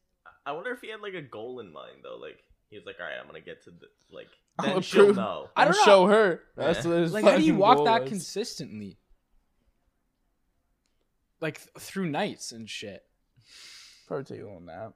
[0.47, 2.17] I wonder if he had like a goal in mind though.
[2.17, 2.39] Like
[2.71, 4.29] he was like, all right, I'm gonna get to the like.
[4.59, 5.17] I'll Then she'll approve.
[5.17, 5.49] know.
[5.57, 5.85] I don't I'll know.
[5.85, 6.41] show her.
[6.57, 6.91] That's Yeah.
[6.93, 8.09] what his like how do you walk that was.
[8.11, 8.97] consistently?
[11.41, 13.05] Like th- through nights and shit.
[14.07, 14.93] Probably take a little nap.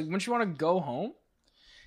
[0.00, 1.12] Like wouldn't you want to go home?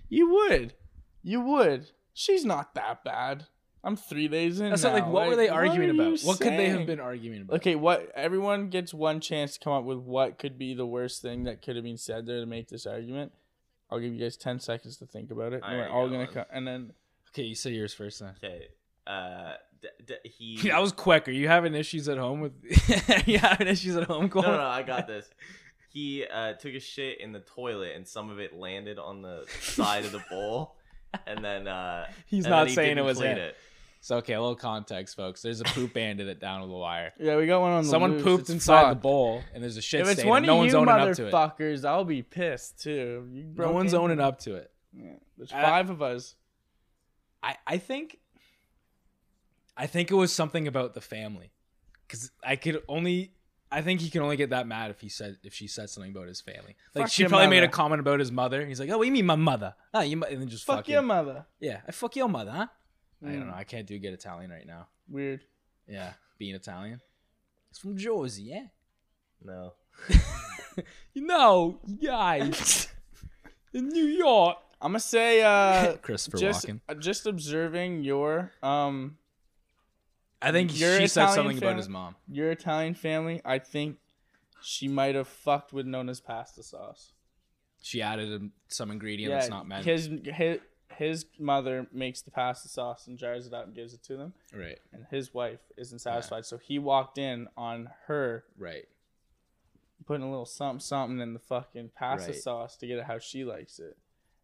[0.09, 0.73] You would.
[1.21, 1.91] You would.
[2.13, 3.47] She's not that bad.
[3.83, 4.69] I'm three days in.
[4.69, 4.91] That's now.
[4.91, 6.21] not like what were they arguing are about?
[6.21, 7.57] you What could they have been arguing about?
[7.57, 11.21] Okay, what everyone gets one chance to come up with what could be the worst
[11.21, 13.33] thing that could have been said there to make this argument.
[13.89, 15.61] I'll give you guys ten seconds to think about it.
[15.65, 16.93] And we're all gonna come, and then
[17.33, 18.35] Okay, you say yours first then.
[18.43, 18.67] Okay.
[19.07, 20.57] Uh, d- d- he.
[20.69, 21.27] that was quick.
[21.27, 22.53] Are you having issues at home with?
[23.09, 24.43] Are you having issues at home, Cole?
[24.43, 25.29] no, no, no, I got this.
[25.93, 29.45] He uh, took a shit in the toilet, and some of it landed on the
[29.61, 30.75] side of the bowl,
[31.27, 33.51] and then uh, He's and not then he saying it was clean him.
[34.01, 35.41] So okay, a little context, folks.
[35.43, 37.13] There's a poop bandit at down to the wire.
[37.19, 38.23] yeah, we got one on the Someone loose.
[38.23, 40.29] pooped It's inside the bowl, and there's a shit If it's stain.
[40.29, 41.31] one and no of one's you owning up to it.
[41.33, 43.29] motherfuckers, I'll be pissed too.
[43.31, 43.99] You No one's in.
[43.99, 44.71] owning up to it.
[44.93, 46.35] Yeah, There's I- five of us.
[47.43, 48.17] I, I think
[49.77, 51.51] I think it was something about the family
[52.07, 53.33] because I could only
[53.73, 56.11] I think he can only get that mad if he said if she said something
[56.11, 56.75] about his family.
[56.95, 57.71] Like Fuck she your probably made a mother.
[57.71, 58.65] comment about his mother.
[58.65, 59.75] He's like, "Oh, what do you mean my mother?
[59.93, 61.45] Ah, you mu-" and then just Fuck fucking, your mother.
[61.59, 62.67] yeah, I fuck your mother, huh?
[63.21, 63.39] I Mm.
[63.39, 63.53] don't know.
[63.55, 64.87] I can't do good Italian right now.
[65.09, 65.41] Weird.
[65.87, 67.01] Yeah, being Italian.
[67.71, 68.67] It's from Jersey, yeah.
[69.43, 69.73] No.
[71.13, 72.87] You know, guys
[73.73, 74.57] in New York.
[74.81, 76.81] I'm gonna say, uh, Christopher just Walken.
[76.89, 79.17] uh, just observing your um
[80.43, 82.15] I think your she said Italian something about his mom.
[82.27, 83.41] your Italian family.
[83.45, 83.97] I think
[84.61, 87.13] she might have fucked with Nona's pasta sauce.
[87.81, 89.85] She added some ingredient that's not meant.
[89.85, 90.59] his his
[90.97, 94.33] his mother makes the pasta sauce and jars it out and gives it to them,
[94.53, 98.85] right, and his wife isn't satisfied, so he walked in on her right.
[100.05, 102.35] putting a little something something in the fucking pasta Right.
[102.41, 103.97] sauce to get it how she likes it.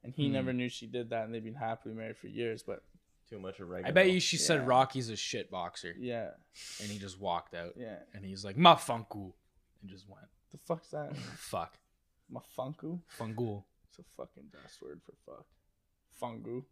[0.04, 0.34] And he Hmm.
[0.34, 2.64] never knew she did that, and they've been happily married for years.
[2.64, 2.84] But
[3.30, 3.90] Too much of oregano.
[3.90, 4.66] I bet you she said Yeah.
[4.68, 6.32] Rocky's a shit boxer, yeah,
[6.82, 7.98] and he just walked out, yeah.
[8.14, 9.34] and he's like mafunku,
[9.82, 11.16] and just went The fuck's that?
[11.16, 11.78] fuck
[12.32, 13.00] Mafunku?
[13.20, 13.64] fungul.
[13.90, 15.46] It's a fucking dust word for fuck.
[16.22, 16.64] Fungu.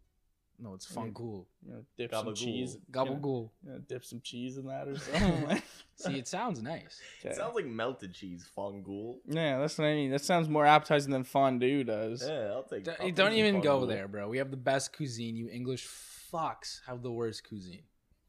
[0.60, 1.02] No, it's Yeah.
[1.02, 1.46] fungool.
[1.64, 2.36] You know, dip some Gabagool.
[2.36, 2.74] cheese.
[2.74, 3.50] You know, Gabagool.
[3.64, 5.62] you know, dip some cheese in that or something.
[5.94, 7.00] See, it sounds nice.
[7.20, 7.30] Okay.
[7.30, 9.18] It sounds like melted cheese fungool.
[9.26, 10.10] Yeah, that's what I mean.
[10.10, 12.24] That sounds more appetizing than fondue does.
[12.26, 12.82] Yeah, I'll take.
[12.84, 13.88] D- I'll you take don't some even go fungool.
[13.88, 14.28] there, bro.
[14.28, 15.36] We have the best cuisine.
[15.36, 15.86] You English
[16.32, 17.82] fucks have the worst cuisine.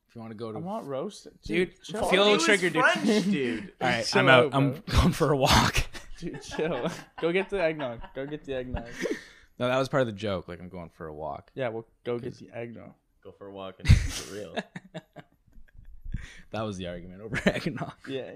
[0.07, 1.83] If you want to go to, I want not roasted, Dude, dude.
[1.83, 2.83] chill, feel a little Fondue triggered, dude.
[2.83, 3.73] French, dude.
[3.81, 4.45] all right, Chill I'm out.
[4.45, 5.85] out, I'm going for a walk.
[6.19, 6.89] dude, chill.
[7.21, 8.01] go get the eggnog.
[8.15, 8.85] Go get the eggnog.
[9.59, 10.47] no, that was part of the joke.
[10.47, 11.51] Like I'm going for a walk.
[11.53, 12.93] Yeah, well, go get the eggnog.
[13.23, 14.55] Go for a walk and for real.
[16.51, 17.93] That was the argument over eggnog.
[18.07, 18.31] Yeah.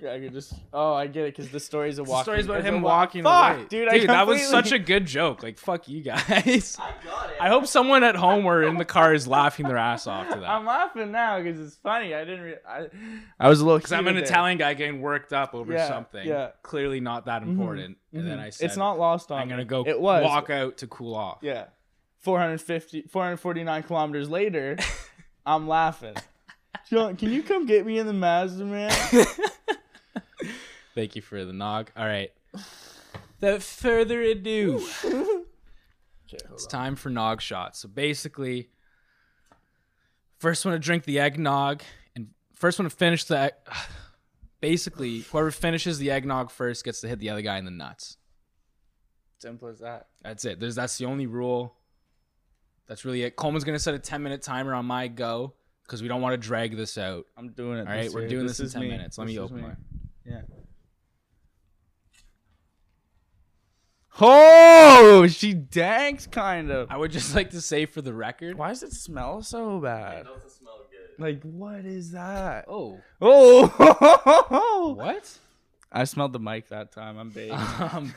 [0.00, 0.52] Yeah, I could just.
[0.72, 2.22] Oh, I get it because the story's a The walking.
[2.22, 3.66] story's about it's a him wa- walking Fuck, away.
[3.68, 3.88] dude.
[3.88, 5.42] I that was such a good joke.
[5.42, 6.76] Like fuck you guys.
[6.78, 7.36] I got it.
[7.40, 10.38] I hope someone at home or in the car is laughing their ass off to
[10.38, 10.48] that.
[10.48, 12.14] I'm laughing now because it's funny.
[12.14, 12.42] I didn't.
[12.42, 12.86] Re- I,
[13.40, 13.78] I was a little.
[13.78, 14.22] Because I'm an there.
[14.22, 16.24] Italian guy getting worked up over Yeah, something.
[16.24, 16.50] yeah.
[16.62, 17.98] Clearly not that important.
[18.12, 18.42] And then Mhm.
[18.42, 19.40] I said, it's not lost on.
[19.42, 20.22] I'm gonna go It was.
[20.22, 21.38] walk out to cool off.
[21.42, 21.64] Yeah.
[22.20, 24.76] 450, 449 kilometers later,
[25.46, 26.14] I'm laughing.
[26.88, 28.90] John, can you come get me in the Mazda, man?
[30.98, 31.92] Thank you for the nog.
[31.96, 32.32] All right.
[33.40, 34.84] Without further ado,
[36.32, 37.78] it's time for nog shots.
[37.78, 38.70] So basically,
[40.40, 41.82] first one to drink the eggnog,
[42.16, 43.38] and first one to finish the.
[43.38, 43.52] egg-
[44.60, 48.16] Basically, whoever finishes the eggnog first gets to hit the other guy in the nuts.
[49.38, 50.08] Simple as that.
[50.24, 50.58] That's it.
[50.58, 51.76] There's that's the only rule.
[52.88, 53.36] That's really it.
[53.36, 56.44] Coleman's gonna set a 10 minute timer on my go because we don't want to
[56.44, 57.26] drag this out.
[57.36, 57.82] I'm doing it.
[57.86, 58.30] All right, this we're year.
[58.30, 58.96] doing this, is in 10 me.
[58.96, 59.16] minutes.
[59.16, 59.76] Let This me open mine.
[60.26, 60.40] Yeah.
[64.20, 66.90] Oh, she danks kind of.
[66.90, 68.58] I would just like to say for the record.
[68.58, 70.24] Why does it smell so It bad?
[70.26, 71.22] doesn't smell good.
[71.22, 72.64] Like, what is that?
[72.68, 75.38] Oh, Oh, what?
[75.92, 77.16] I smelled the mic that time.
[77.18, 77.50] I'm big.
[77.52, 78.12] Um,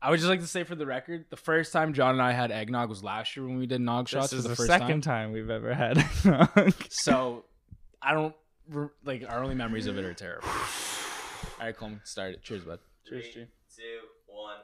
[0.00, 2.32] I would just like to say for the record, the first time John and I
[2.32, 4.56] had eggnog was last year when we did nog shots this is for the, the
[4.56, 5.26] first second time.
[5.28, 5.32] time.
[5.32, 5.98] we've ever had.
[6.90, 7.44] So
[8.02, 8.34] I don't
[9.04, 10.48] like our only memories of it are terrible.
[10.48, 12.42] All right, Coleman, start it.
[12.42, 12.78] Cheers, bud.
[13.08, 13.48] Cheers, Three, G.
[13.76, 13.82] two,
[14.26, 14.56] one.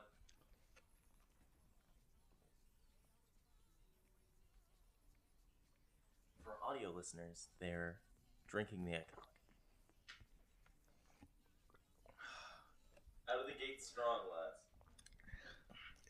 [6.45, 7.97] For audio listeners, they're
[8.49, 9.25] drinking the eggnog.
[13.31, 14.57] Out of the gate strong, lads.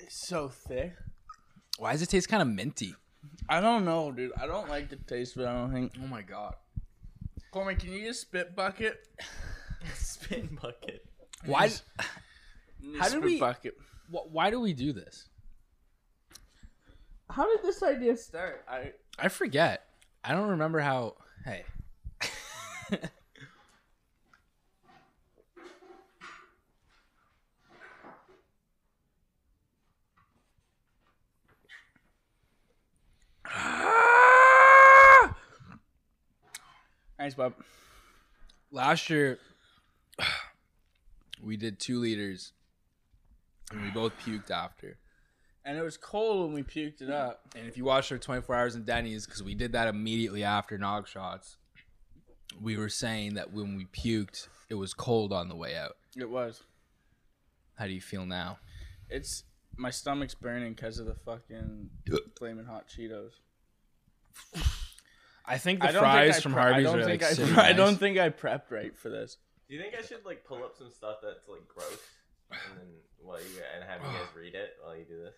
[0.01, 0.94] It's so thick.
[1.79, 2.94] Why does it taste kind of minty?
[3.48, 4.33] I don't know, dude.
[4.40, 5.92] I don't like the taste, but I don't think.
[6.03, 6.55] Oh my god.
[7.53, 9.07] Coleman, can you just spit bucket?
[9.94, 11.05] Spin bucket.
[11.46, 11.64] Why?
[11.64, 11.83] Yes.
[12.98, 13.74] How did Spit we- Bucket.
[14.12, 15.29] wh- Why do we do this?
[17.31, 18.64] How did this idea start?
[18.68, 19.88] I I forget.
[20.25, 21.15] I don't remember how.
[21.45, 21.65] Hey.
[37.19, 37.55] Thanks, Bob.
[38.71, 39.39] Last year,
[41.43, 42.53] we did two liters,
[43.73, 44.99] and we both puked after.
[45.64, 47.42] And it was cold when we puked it up.
[47.57, 50.79] And if you watched our 24 hours in Denny's, because we did that immediately after
[50.79, 51.57] nog shots,
[52.61, 55.97] we were saying that when we puked, it was cold on the way out.
[56.16, 56.62] It was.
[57.77, 58.59] How do you feel now?
[59.11, 59.44] It's
[59.77, 61.90] my stomach's burning because of the fucking
[62.37, 63.33] flaming hot Cheetos.
[65.47, 67.23] I think the I don't fries think I from pre- Hardee's I don't are think
[67.23, 69.38] like I, city I don't think I prepped right for this.
[69.68, 71.99] Do you think I should like pull up some stuff that's like gross,
[72.51, 72.87] and then
[73.23, 75.35] while you and have you guys read it while you do this?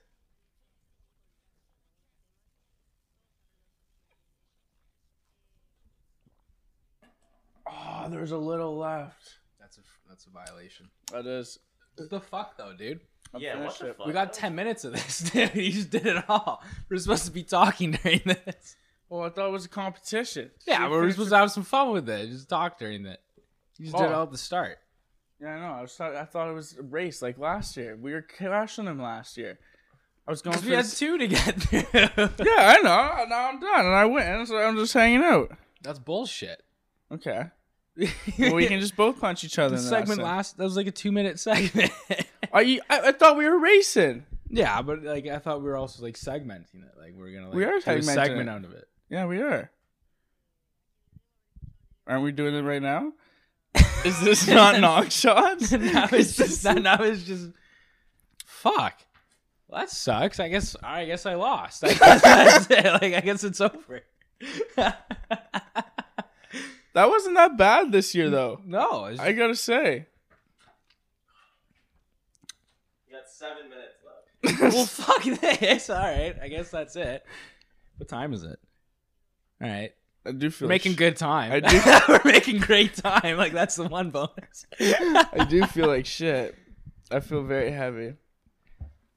[7.67, 9.39] Oh, there's a little left.
[9.61, 10.89] That's a that's a violation.
[11.13, 11.59] That is.
[11.97, 13.01] What the fuck though, dude?
[13.35, 14.07] I yeah, what the fuck?
[14.07, 15.55] We got 10 minutes of this, dude.
[15.55, 16.63] You just did it all.
[16.89, 18.77] We're supposed to be talking during this.
[19.09, 20.51] Well, I thought it was a competition.
[20.67, 22.29] Yeah, we're supposed to have some fun with it.
[22.31, 23.21] Just talk during it.
[23.79, 24.15] You just did it Oh.
[24.15, 24.79] all at the start.
[25.41, 25.75] Yeah, I know.
[25.75, 25.93] I was.
[25.95, 27.97] Thought, I thought it was a race like last year.
[27.97, 29.59] We were crashing them last year.
[30.29, 30.67] I was going for.
[30.67, 31.83] we had s- two to get through.
[31.95, 33.25] yeah, I know.
[33.29, 34.45] Now I'm done, and I win.
[34.47, 35.57] So I'm just hanging out.
[35.83, 36.63] That's bullshit.
[37.13, 37.45] Okay.
[38.39, 39.71] Well, we can just both punch each other.
[39.77, 41.91] the in the segment last that was like a two minute segment.
[42.53, 42.81] Are you?
[42.89, 44.25] I, I thought we were racing.
[44.49, 46.93] yeah, but like I thought we were also like segmenting it.
[46.99, 48.53] Like we are gonna like We are do a segmenting segment it.
[48.53, 48.89] out of it.
[49.11, 49.71] Yeah, we are.
[52.07, 53.13] Aren't we doing it right now?
[54.05, 55.73] Is this not nog shots?
[55.73, 57.51] now it's just now, now it's just
[58.47, 58.95] fuck.
[59.69, 60.41] Well, that sucks.
[60.41, 61.85] I guess I guess I lost.
[61.85, 62.85] I guess that's it.
[63.03, 64.01] Like I guess it's over.
[66.93, 68.61] That wasn't that bad this year, though.
[68.67, 70.07] no, it's I gotta say.
[73.09, 73.95] You got seven minutes
[74.61, 74.75] left.
[74.75, 75.89] well, fuck this.
[75.89, 77.25] All right, I guess that's it.
[77.99, 78.59] What time is it?
[79.63, 79.93] All right.
[80.27, 81.53] I do We're feel making like good time.
[81.53, 81.61] I
[82.07, 83.37] do- We're making great time.
[83.39, 84.67] Like that's the one bonus.
[84.81, 86.55] I do feel like shit.
[87.11, 88.15] I feel very heavy.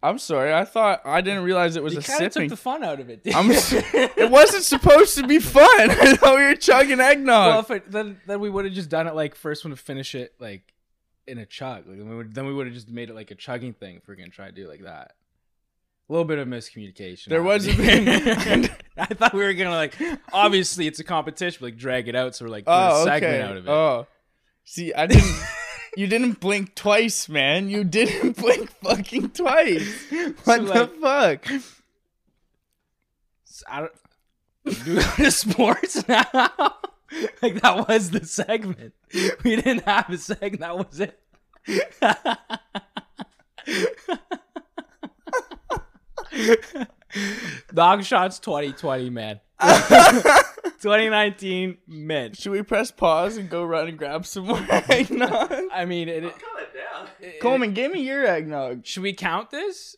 [0.01, 0.53] I'm sorry.
[0.53, 2.09] I thought I didn't realize it was a sick.
[2.09, 3.23] You a kind of took the fun out of it.
[3.23, 3.33] Dude.
[3.35, 5.65] I'm it wasn't supposed to be fun.
[5.91, 7.47] I thought we were chugging eggnog.
[7.47, 9.77] well, if it, then then we would have just done it like first one to
[9.77, 10.73] finish it like
[11.25, 11.87] in a chug.
[11.87, 13.95] Like, then we would then we would have just made it like a chugging thing
[13.97, 15.13] if we're gonna try to do it like that.
[16.13, 17.29] A little bit of miscommunication.
[17.29, 19.95] There was a bit- I thought we were gonna like.
[20.31, 22.35] Obviously, it's a competition, but like drag it out.
[22.35, 23.41] So we're like oh, a segment okay.
[23.41, 23.69] out of it.
[23.71, 24.05] Oh,
[24.63, 25.35] see, I didn't.
[25.97, 27.67] you didn't blink twice, man.
[27.67, 30.05] You didn't blink fucking twice.
[30.43, 31.61] What So, the like- fuck?
[33.67, 33.91] I don't.
[34.85, 36.29] Do we go to sports now?
[37.41, 38.93] like that was the segment.
[39.43, 40.59] We didn't have a segment.
[40.59, 41.19] That was it.
[47.73, 49.39] Nog shots 2020, man.
[50.81, 52.33] 2019, men.
[52.33, 55.51] Should we press pause and go run and grab some more eggnog?
[55.71, 57.07] I mean, it, Calm it down.
[57.21, 58.85] it- Coleman, give me your eggnog.
[58.85, 59.95] should we count this?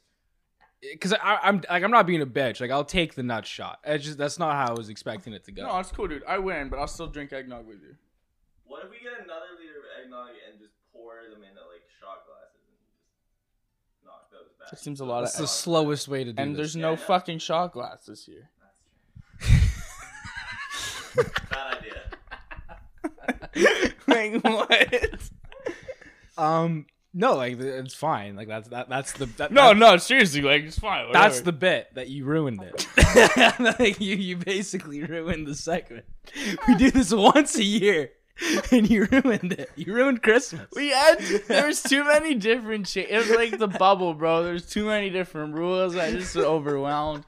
[0.82, 2.62] Because I'm like I'm not being a bitch.
[2.62, 3.80] Like I'll take the nut shot.
[3.84, 5.64] It's just that's not how I was expecting it to go.
[5.66, 6.22] No, it's cool, dude.
[6.28, 7.96] I win, but I'll still drink eggnog with you.
[8.66, 12.22] What if we get another liter of eggnog and just pour them into like shot
[12.30, 12.78] glasses and
[14.30, 14.80] just knock those?
[14.80, 16.44] That seems a lot That's of the slowest way to do it.
[16.44, 16.58] And this.
[16.58, 16.96] there's no Yeah.
[16.98, 18.50] fucking shot glasses here.
[21.50, 22.02] Bad idea.
[24.08, 25.30] like what?
[26.38, 28.36] Um, no, like th- it's fine.
[28.36, 28.90] Like that's that.
[28.90, 31.12] That's the that, No, that- no, seriously, like it's fine.
[31.14, 32.88] That's the bit that you ruined it.
[33.80, 36.06] like you, you basically ruined the segment.
[36.68, 38.12] We do this once a year,
[38.72, 39.70] and you ruined it.
[39.76, 40.68] You ruined Christmas.
[40.76, 43.10] We had there was too many different shit.
[43.10, 44.44] It was like the bubble, bro.
[44.44, 45.96] There's too many different rules.
[45.96, 47.26] I just overwhelmed.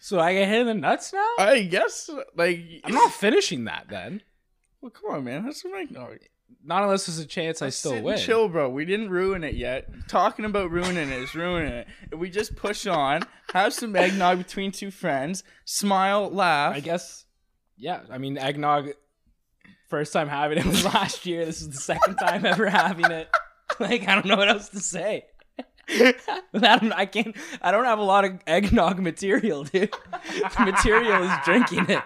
[0.00, 1.28] So I get hit in the nuts now.
[1.38, 4.22] I guess like I'm not finishing that then.
[4.80, 5.44] Well, come on, man.
[5.44, 6.18] Have some eggnog.
[6.64, 8.18] Not unless there's a chance I Let's still win.
[8.18, 8.68] Chill, bro.
[8.68, 9.88] We didn't ruin it yet.
[10.08, 11.86] Talking about ruining it is ruining it.
[12.12, 16.74] If we just push on, have some eggnog between two friends, smile, laugh.
[16.74, 17.24] I guess.
[17.76, 18.90] Yeah, I mean eggnog.
[19.92, 21.44] First time having it was last year.
[21.44, 23.28] This is the second time ever having it.
[23.80, 25.24] Like I don't know what else to say.
[25.88, 27.34] I can't.
[27.62, 29.90] I don't have a lot of eggnog material, dude.
[30.28, 32.02] The material is drinking it.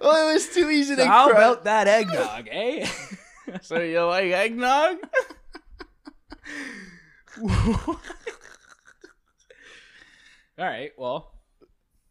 [0.00, 1.36] well, it was too easy So to how crush.
[1.36, 2.88] about that eggnog, eh?
[3.62, 4.98] So you like eggnog?
[7.42, 7.98] All
[10.58, 10.92] right.
[10.96, 11.33] Well,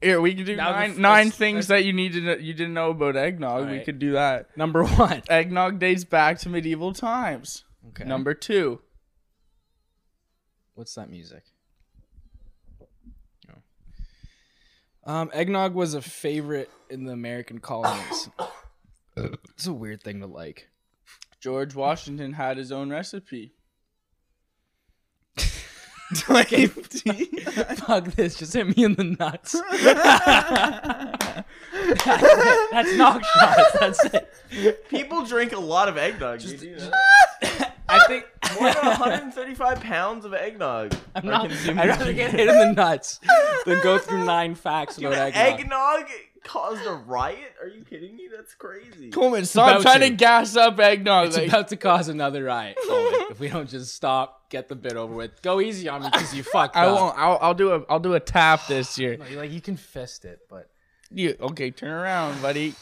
[0.03, 2.13] Here, we can do Now the nine, f- nine let's- things let's- that you need
[2.13, 3.61] to know, you didn't know about eggnog.
[3.63, 3.85] We Alright.
[3.85, 4.55] could do that.
[4.57, 5.23] number one.
[5.29, 7.63] Eggnog dates back to medieval times.
[7.89, 8.03] Okay.
[8.05, 8.81] Number two,
[10.75, 11.43] What's that music?
[15.05, 15.11] Oh.
[15.11, 18.29] Um, eggnog was a favorite in the American colonies.
[19.15, 20.69] it's a weird thing to like.
[21.39, 23.53] George Washington had his own recipe.
[26.29, 26.65] Okay.
[27.85, 28.35] Fuck this.
[28.35, 29.53] Just hit me in the nuts.
[32.71, 33.71] That's nog shots.
[33.79, 34.89] That's it.
[34.89, 36.41] People drink a lot of eggnog.
[36.43, 36.91] you do know?
[37.89, 38.25] I think
[38.59, 40.95] More than 135 pounds of eggnog.
[41.15, 41.49] I'm are not.
[41.49, 42.45] consumed I'd each rather get year.
[42.45, 43.19] hit in the nuts
[43.65, 45.59] than go through nine facts Dude, about eggnog.
[45.59, 46.09] eggnog
[46.43, 47.53] caused a riot?
[47.61, 48.27] Are you kidding me?
[48.35, 49.09] That's crazy.
[49.11, 50.09] Coleman, stop about trying to.
[50.09, 50.15] to.
[50.15, 51.27] gas up eggnog.
[51.27, 54.75] It's like- about to cause another riot Colin, if we don't just stop, get the
[54.75, 55.41] bit over with.
[55.41, 56.95] Go easy on me because you fucked I up.
[56.99, 57.17] won't.
[57.17, 57.83] I'll, I'll do a.
[57.89, 59.17] I'll do a tap this year.
[59.17, 60.69] No, you're like you can fist it, but
[61.11, 61.71] You okay?
[61.71, 62.75] Turn around, buddy.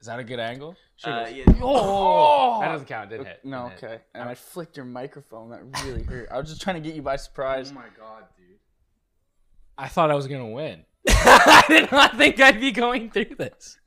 [0.00, 0.76] is that a good angle?
[1.02, 1.44] Uh, yeah.
[1.60, 3.12] Oh, that doesn't count.
[3.12, 3.44] It didn't hit.
[3.44, 3.90] No, Didn't hit.
[3.90, 4.02] okay.
[4.14, 5.50] And I flicked your microphone.
[5.50, 6.28] That really hurt.
[6.30, 7.70] I was just trying to get you by surprise.
[7.72, 8.56] Oh my god, dude!
[9.76, 10.84] I thought I was gonna win.
[11.08, 13.78] I did not think I'd be going through this.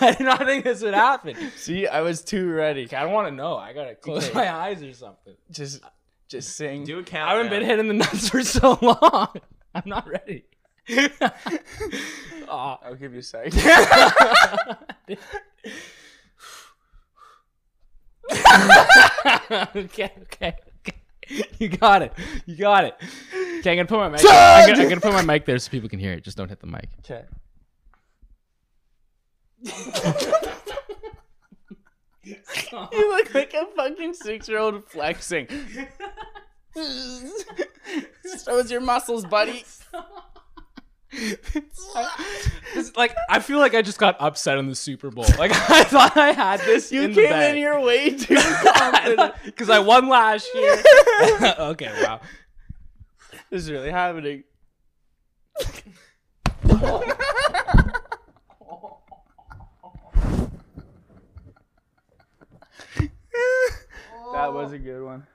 [0.00, 1.36] I did not think this would happen.
[1.56, 2.84] See, I was too ready.
[2.84, 3.56] Okay, I don't want to know.
[3.56, 5.34] I gotta close my eyes or something.
[5.50, 5.82] Just,
[6.28, 6.84] just sing.
[6.84, 7.30] Do a count.
[7.30, 9.28] I haven't been hitting the nuts for so long.
[9.74, 10.44] I'm not ready.
[12.48, 12.78] Aw.
[12.84, 13.52] I'll give you a sec.
[19.76, 20.56] okay, okay, okay.
[21.58, 22.12] You got it.
[22.44, 22.94] You got it.
[23.58, 24.20] Okay, I'm gonna put my mic.
[24.28, 26.22] I'm gonna, I'm gonna put my mic there so people can hear it.
[26.22, 26.88] Just don't hit the mic.
[27.00, 27.24] Okay.
[32.22, 35.48] You look like a fucking six-year-old flexing.
[38.44, 39.64] Shows your muscles, buddy.
[42.74, 45.24] This- like I feel like I just got upset in the Super Bowl.
[45.38, 46.92] Like I thought I had this.
[46.92, 49.34] You in the came in here way too confident.
[49.44, 50.82] because I won last year.
[51.58, 52.20] okay, wow.
[53.50, 54.44] this is really happening.
[64.32, 65.26] that was a good one.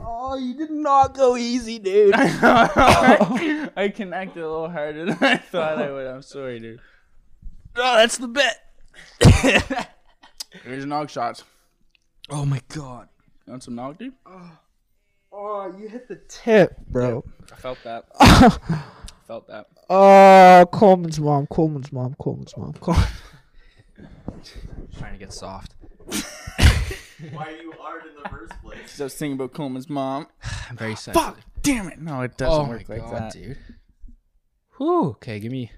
[0.00, 2.14] Oh, you did not go easy, dude.
[2.16, 6.06] I connected a little harder than I thought I would.
[6.06, 6.80] I'm sorry, dude.
[7.76, 8.64] Oh, that's the bet.
[10.64, 11.44] Here's nog shots.
[12.30, 13.08] oh my god.
[13.46, 14.12] You want some nog, dude?
[14.26, 14.50] Oh,
[15.32, 17.24] oh you hit the tip, bro.
[17.52, 18.04] I felt that.
[18.20, 18.82] I
[19.26, 19.66] felt that.
[19.88, 23.06] Oh, Coleman's mom, Coleman's mom, Coleman's mom, Coleman.
[24.98, 25.74] Trying to get soft.
[27.32, 28.78] Why are you hard in the first place?
[28.82, 30.26] Because I was thinking about Coleman's mom.
[30.70, 31.34] I'm very sensitive.
[31.34, 31.40] Fuck!
[31.62, 32.00] Damn it!
[32.00, 33.32] No, it doesn't oh work my like god, that.
[33.32, 33.58] dude.
[34.76, 35.08] Whew.
[35.10, 35.70] Okay, give me.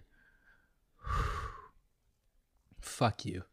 [2.80, 3.44] Fuck you,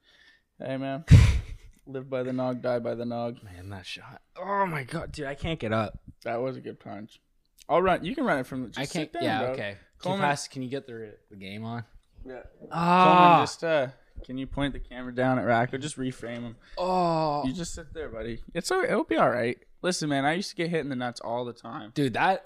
[0.60, 1.06] Hey, man.
[1.86, 3.42] Live by the nog, die by the nog.
[3.44, 3.70] man.
[3.70, 4.22] That shot.
[4.38, 5.26] Oh my god, dude.
[5.28, 5.98] I can't get up.
[6.26, 7.22] That was a good punch.
[7.70, 8.04] I'll run.
[8.04, 8.68] You can run it from.
[8.68, 9.12] Just I can't.
[9.12, 9.40] Sit down, yeah.
[9.40, 9.52] bro.
[9.54, 9.62] Okay.
[9.62, 11.86] Can you, Coleman- pass, can you get the the game on?
[12.26, 12.42] Yeah.
[12.72, 13.06] Ah.
[13.06, 13.88] Coleman, just uh,
[14.26, 15.78] can you point the camera down at Racco?
[15.78, 16.56] Just reframe him.
[16.78, 17.46] oh.
[17.46, 18.42] You just sit there, buddy.
[18.54, 19.58] It's all, it'll be all right.
[19.82, 21.92] Listen, man, I used to get hit in the nuts all the time.
[21.94, 22.46] dude, that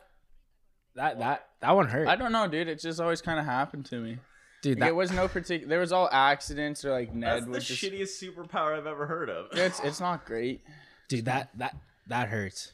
[0.95, 2.07] that that that one hurt.
[2.07, 2.67] I don't know, dude.
[2.67, 4.17] It just always kind of happened to me.
[4.61, 5.69] dude, Like, that it was no particular.
[5.69, 7.81] There was all accidents or like That's Ned the was just.
[7.81, 9.47] The shittiest superpower I've ever heard of.
[9.53, 10.61] It's it's not great.
[11.07, 11.75] dude that that
[12.07, 12.73] that hurts.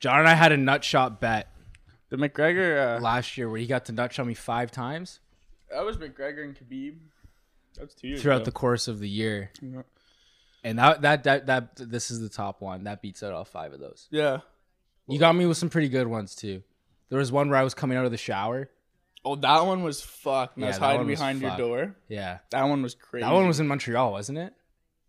[0.00, 1.48] John and I had a nut shot bet
[2.08, 2.98] The McGregor.
[2.98, 5.20] Uh, last year where he got to nut shot me five times
[5.70, 6.96] that was McGregor and Khabib.
[7.76, 9.50] That's two years throughout the course of the year.
[9.60, 9.82] Yeah.
[10.64, 12.84] And that, that that that this is the top one.
[12.84, 14.08] That beats out all five of those.
[14.10, 14.38] Yeah.
[15.06, 16.62] You got me with some pretty good ones too.
[17.08, 18.68] There was one where I was coming out of the shower.
[19.24, 20.56] Oh, that one was fucked.
[20.56, 21.96] And I was hiding one was behind your door.
[22.08, 22.38] Yeah.
[22.50, 23.24] That one was crazy.
[23.24, 24.52] That one was in Montreal, wasn't it?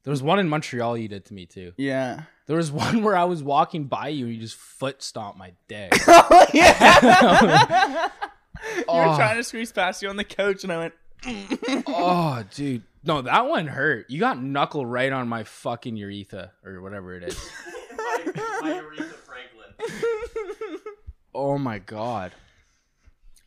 [0.03, 1.73] There was one in Montreal you did to me too.
[1.77, 2.23] Yeah.
[2.45, 5.53] There was one where I was walking by you and you just foot stomped my
[5.67, 5.93] dick.
[6.07, 8.09] Oh yeah.
[8.77, 9.15] you were Oh.
[9.17, 10.93] trying to squeeze past you on the couch, and I went.
[11.25, 12.83] Oh, dude.
[13.03, 14.09] No, that one hurt.
[14.09, 17.49] You got knuckle right on my fucking urethra or whatever it is.
[17.97, 18.23] my,
[18.61, 20.79] my Aretha Franklin.
[21.33, 22.33] oh my god.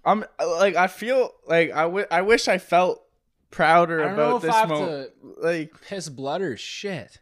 [0.05, 3.05] I'm like I feel like I wish I felt
[3.51, 5.11] prouder I don't know about if this moment.
[5.43, 7.21] Like Piss blood or shit.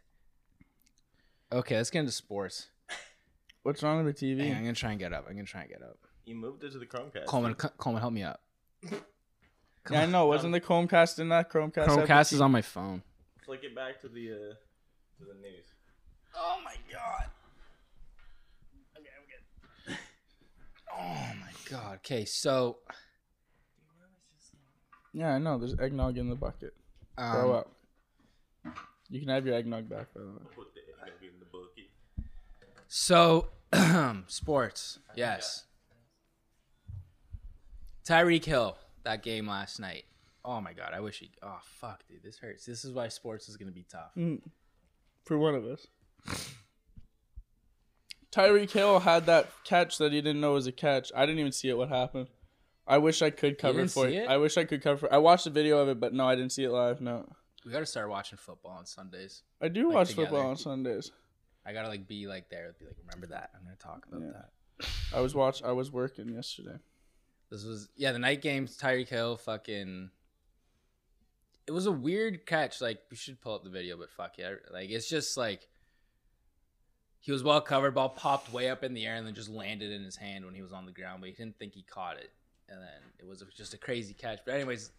[1.51, 2.69] Okay, let's get into sports.
[3.63, 4.41] what's wrong with the TV?
[4.41, 5.25] Hey, I'm gonna try and get up.
[5.27, 5.97] I'm gonna try and get up.
[6.25, 7.25] You moved it to the Chromecast.
[7.25, 8.41] Coleman, C- Coleman, help me up.
[9.89, 10.27] yeah, I know.
[10.27, 11.87] Wasn't the Chromecast in that Chromecast?
[11.87, 13.01] have Chromecast is on my phone.
[13.45, 14.35] Flick it back to the uh,
[15.17, 15.65] to the news.
[16.35, 17.25] Oh my god.
[18.97, 19.09] Okay,
[19.89, 19.99] okay.
[20.97, 21.95] Oh my god.
[21.95, 22.77] Okay, so
[25.13, 25.57] Yeah, I know.
[25.57, 26.73] There's eggnog in the bucket.
[27.17, 27.71] um, Grow up.
[29.09, 30.33] You can have your eggnog back, by the way.
[30.55, 31.89] Put the egg in the bucket.
[32.87, 33.49] So,
[34.27, 34.99] sports.
[35.15, 35.65] Yes.
[38.07, 40.03] Tyreek Hill, that game last night.
[40.43, 41.31] Oh my god, I wish he.
[41.43, 42.65] Oh fuck, dude, this hurts.
[42.65, 44.11] This is why sports is gonna be tough.
[44.17, 44.41] Mm.
[45.23, 45.87] For one of us.
[48.31, 51.11] Tyreek Hill had that catch that he didn't know was a catch.
[51.15, 51.77] I didn't even see it.
[51.77, 52.27] What happened?
[52.87, 54.27] I wish I could cover didn't for see it.
[54.29, 54.97] I wish I could cover.
[55.07, 57.01] For, I watched the video of it, but no, I didn't see it live.
[57.01, 57.27] No,
[57.65, 59.43] We gotta start watching football on Sundays.
[59.61, 60.27] I do Like, watch together.
[60.29, 61.11] football on Sundays.
[61.65, 63.51] I gotta like be like there, be like, remember that.
[63.55, 64.31] I'm gonna talk about Yeah.
[64.79, 64.87] that.
[65.13, 65.61] I was watch.
[65.61, 66.77] I was working yesterday.
[67.51, 68.77] This was yeah, the night games.
[68.77, 70.09] Tyreek Hill, fucking.
[71.67, 72.81] It was a weird catch.
[72.81, 75.67] Like we should pull up the video, but fuck yeah, like it's just like.
[77.23, 77.93] He was well covered.
[77.93, 80.55] Ball popped way up in the air and then just landed in his hand when
[80.55, 82.31] he was on the ground, but he didn't think he caught it.
[82.67, 84.39] And then it was just a crazy catch.
[84.43, 84.91] But anyways,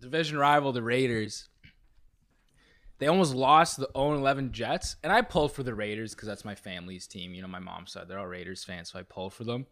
[0.00, 1.46] division rival, the Raiders.
[2.98, 6.54] They almost lost the 0-11 Jets, and I pulled for the Raiders because that's my
[6.54, 7.34] family's team.
[7.34, 9.66] You know, my mom's side, they're all Raiders fans, so I pulled for them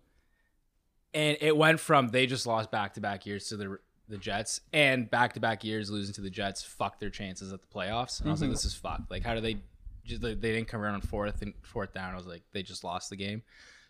[1.16, 4.60] and it went from they just lost back to back years to the the Jets,
[4.72, 8.20] and back to back years losing to the Jets fucked their chances at the playoffs.
[8.20, 8.52] And I was like, Mhm.
[8.54, 9.10] this is fucked.
[9.10, 9.56] Like, how do they
[10.04, 12.12] just they didn't come around on fourth and fourth down?
[12.12, 13.42] I was like, they just lost the game.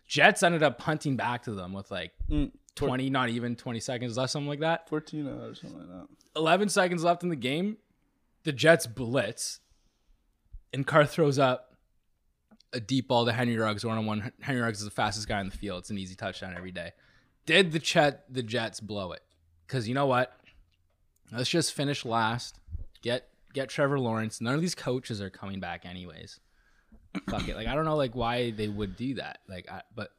[0.06, 4.16] Jets ended up punting back to them with like Mm, twenty, not even twenty seconds
[4.16, 4.88] left, something like that.
[4.88, 6.06] Fourteen or something like that.
[6.36, 7.76] 11 seconds left in the game.
[8.44, 9.60] The Jets blitz.
[10.72, 11.74] And Carr throws up
[12.72, 14.32] a deep ball to Henry Ruggs, one on one.
[14.40, 15.80] Henry Ruggs is the fastest guy in the field.
[15.80, 16.92] It's an easy touchdown every day.
[17.46, 19.22] Did the Chet the Jets blow it?
[19.66, 20.36] Because you know what?
[21.32, 22.58] Let's just finish last.
[23.02, 24.40] Get get Trevor Lawrence.
[24.40, 26.40] None of these coaches are coming back anyways.
[27.30, 27.56] Fuck it.
[27.56, 29.38] Like I don't know like why they would do that.
[29.48, 30.10] Like I, but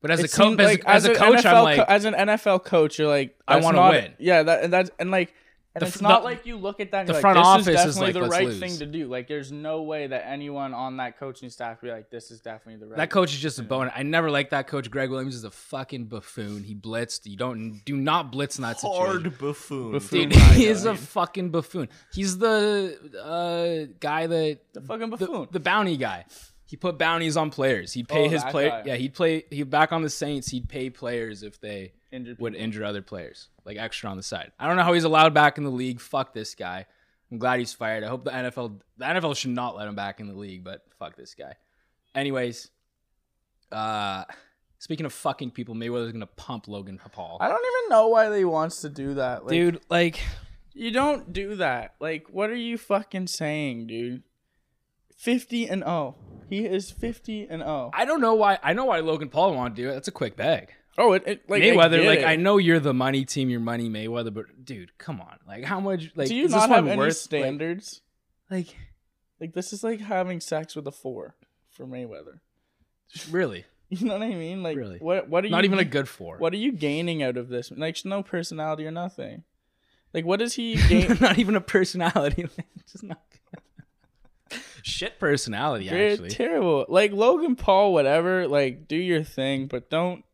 [0.00, 2.04] but as It a coach, as, like as a coach, NFL I'm like co- as
[2.04, 4.12] an NFL coach, you're like, I wanna win.
[4.18, 5.32] Yeah, that and that's and like
[5.74, 7.46] And The it's not the- like you look at that and the you're front like,
[7.46, 9.06] office this is is definitely like, the right lose." thing to do.
[9.08, 12.78] Like, there's no way that anyone on that coaching staff be like, this is definitely
[12.80, 12.96] the right.
[12.98, 13.90] That coach is just a bone.
[13.94, 14.90] I never liked that coach.
[14.90, 16.62] Gregg Williams is a fucking buffoon.
[16.64, 17.24] He blitzed.
[17.24, 19.02] You don't do not blitz in that situation.
[19.22, 19.92] Hard buffoon.
[19.92, 20.28] Buffoon.
[20.28, 21.88] Dude, he is a fucking buffoon.
[22.12, 25.48] He's the uh, guy that the fucking buffoon.
[25.50, 26.26] the bounty guy.
[26.66, 27.92] He put bounties on players.
[27.92, 28.70] He'd pay Oh, his player.
[28.70, 28.82] guy.
[28.86, 29.44] Yeah, he'd play.
[29.50, 30.48] He back on the Saints.
[30.48, 32.64] He'd pay players if they Injured would people.
[32.64, 34.52] injure other players, like extra on the side.
[34.58, 36.00] I don't know how he's allowed back in the league.
[36.00, 36.86] Fuck this guy.
[37.30, 38.04] I'm glad he's fired.
[38.04, 40.84] I hope the NFL the NFL should not let him back in the league, but
[40.98, 41.54] fuck this guy.
[42.14, 42.70] Anyways,
[43.70, 44.24] uh
[44.78, 47.38] speaking of fucking people, Mayweather's gonna pump Logan Paul.
[47.40, 50.20] I don't even know why he wants to do that, like, Dude, like
[50.74, 51.94] You don't do that.
[52.00, 54.22] Like, what are you fucking saying, dude?
[55.16, 56.16] Fifty and oh,
[56.50, 57.90] he is fifty and oh.
[57.94, 59.92] I don't know why I know why Logan Paul wanted to do it.
[59.92, 60.74] That's a quick bag.
[60.98, 62.24] Oh, it, it like Mayweather, get like it.
[62.26, 65.38] I know you're the money team, you're money Mayweather, but dude, come on.
[65.48, 68.00] Like how much like do you is this not have any worth, like- standards?
[68.50, 68.76] Like,
[69.40, 71.34] Like, this is like having sex with a four
[71.70, 72.40] for Mayweather.
[73.30, 73.64] really?
[73.88, 74.62] You know what I mean?
[74.62, 74.96] Like, Really?
[75.00, 75.28] what?
[75.28, 75.68] What are Not you?
[75.68, 76.38] Not even a good four.
[76.38, 77.70] What are you gaining out of this?
[77.70, 79.44] Like, no personality or nothing.
[80.14, 81.18] Like, what does he gain?
[81.20, 82.46] not even a personality.
[82.90, 83.20] Just not
[84.82, 86.30] shit personality You're actually.
[86.30, 86.86] terrible.
[86.88, 88.48] Like Logan Paul, whatever.
[88.48, 90.24] Like, do your thing, but don't.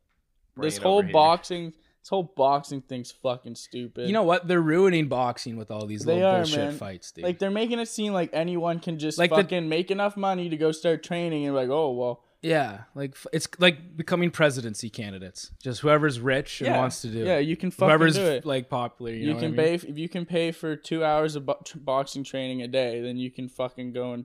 [0.59, 1.13] Bring this whole over here.
[1.13, 1.71] boxing,
[2.03, 4.07] this whole boxing thing's fucking stupid.
[4.07, 4.47] You know what?
[4.47, 6.75] They're ruining boxing with all these They little are, bullshit man.
[6.77, 7.25] fights, dude.
[7.25, 10.49] Like they're making it seem like anyone can just Like the- fucking make enough money
[10.49, 15.51] to go start training and like, oh well, yeah, like it's like becoming presidency candidates.
[15.61, 18.47] Just whoever's rich and yeah, wants to do yeah, you can fucking Whoever's do it.
[18.47, 19.67] like popular, you, You, know what can I mean?
[19.67, 23.01] pay if you can pay for two hours of bo- tr- boxing training a day,
[23.01, 24.25] then you can fucking go and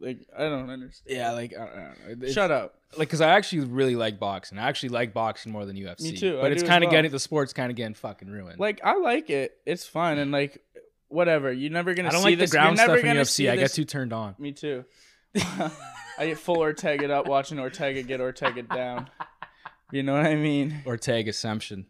[0.00, 1.16] like I don't understand.
[1.16, 1.92] Yeah, like I don't know.
[2.12, 2.74] It's- Shut up.
[2.96, 4.56] Like, cause I actually really like boxing.
[4.58, 6.02] I actually like boxing more than UFC.
[6.02, 6.98] Me too, But I it's kind of well.
[6.98, 8.60] getting the sport's kind of getting fucking ruined.
[8.60, 9.56] Like I like it.
[9.66, 10.62] It's fun and like
[11.08, 11.52] whatever.
[11.52, 12.50] You're never gonna I don't see like this.
[12.50, 13.28] the ground you're never stuff in gonna UFC.
[13.30, 14.36] see I get this- too turned on.
[14.38, 14.84] Me too.
[15.36, 19.10] I get full Ortega up watching Ortega get Ortega down.
[19.90, 20.82] You know what I mean?
[20.86, 21.86] Ortega Assumption.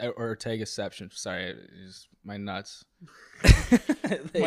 [0.00, 1.10] Or uh, Ortega Exception.
[1.12, 1.54] Sorry,
[1.86, 2.84] it's my nuts.
[3.42, 3.48] My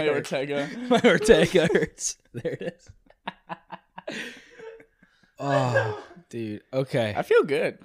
[0.04, 0.10] hurt.
[0.10, 0.70] Ortega.
[0.90, 2.18] My Ortega hurts.
[2.34, 2.90] There it is.
[5.40, 6.62] oh, dude.
[6.74, 7.14] Okay.
[7.16, 7.80] I feel good.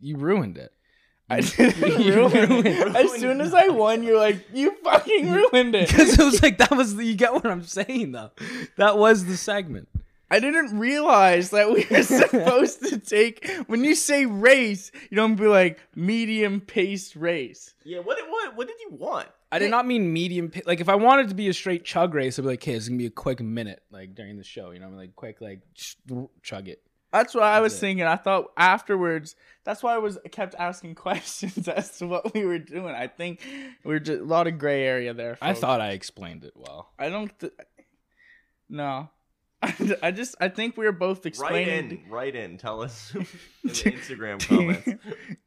[0.00, 0.72] You ruined it.
[1.30, 2.96] I didn't You ruin ruined- it.
[2.96, 5.88] As soon as I won, you're like, you fucking ruined it.
[5.88, 8.32] Because it was like, that was, the, you get what I'm saying, though.
[8.76, 9.88] That was the segment.
[10.32, 15.34] I didn't realize that we were supposed to take when you say race, you don't
[15.36, 17.74] be like medium paced race.
[17.84, 19.28] Yeah, what what what did you want?
[19.52, 20.48] I did not mean medium.
[20.48, 22.72] pa- Like, if I wanted to be a straight chug race, I'd be like, hey,
[22.72, 24.70] it's going to be a quick minute, like, during the show.
[24.70, 25.98] You know, I'm like, quick, like, ch-
[26.42, 26.80] chug it.
[27.12, 27.86] That's what I was That's it.
[27.86, 28.06] thinking.
[28.06, 29.36] I thought afterwards.
[29.64, 32.94] That's why I was I kept asking questions as to what we were doing.
[32.94, 33.46] I think
[33.84, 35.36] we're just a lot of gray area there.
[35.42, 35.60] I folks.
[35.60, 36.90] thought I explained it well.
[36.98, 37.38] I don't.
[37.38, 37.52] Th-
[38.70, 39.10] no,
[40.02, 41.90] I just I think we were both Write explaining.
[42.04, 42.58] in, write in.
[42.58, 43.26] Tell us in
[43.62, 44.88] the Instagram comments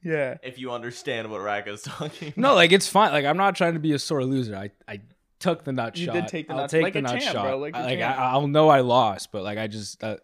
[0.01, 0.37] yeah.
[0.41, 2.33] if you understand what Raka's talking.
[2.35, 3.11] No, like it's fine.
[3.11, 4.55] Like I'm not trying to be a sore loser.
[4.55, 5.01] I I
[5.39, 6.13] took the nut You shot.
[6.13, 7.45] did take the I'll nut- take like the a nut champ, shot.
[7.45, 7.99] bro, like a I, like.
[7.99, 10.17] I, I'll know I lost, but like I just uh,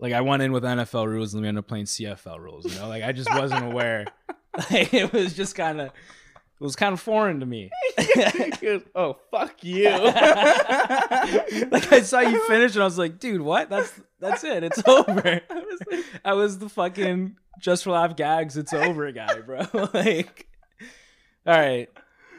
[0.00, 2.64] like I went in with NFL rules and we ended up playing CFL rules.
[2.66, 4.06] You know, like I just wasn't aware.
[4.70, 5.90] like, it was just kind of
[6.58, 7.70] it was kind of foreign to me.
[8.60, 9.90] Goes, oh fuck you.
[10.00, 10.14] like
[11.92, 13.68] I saw you finish and I was like, dude, what?
[13.68, 14.64] That's that's it.
[14.64, 15.40] It's over.
[15.50, 18.56] I was, I was the fucking just for laugh gags.
[18.56, 19.66] It's over guy, bro.
[19.92, 20.48] like,
[21.46, 21.88] all right,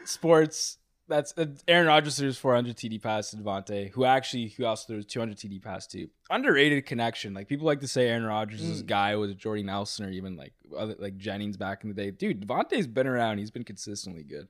[0.04, 0.77] sports.
[1.08, 4.86] That's uh, Aaron Rodgers threw his 400 TD pass to Davante, who actually who also
[4.88, 6.08] threw his 200 TD pass to.
[6.30, 7.32] Underrated connection.
[7.32, 8.86] Like people like to say Aaron Rodgers is Mm.
[8.86, 12.10] guy with Jordy Nelson or even like other, like Jennings back in the day.
[12.10, 13.38] Dude, Davante's been around.
[13.38, 14.48] He's been consistently good.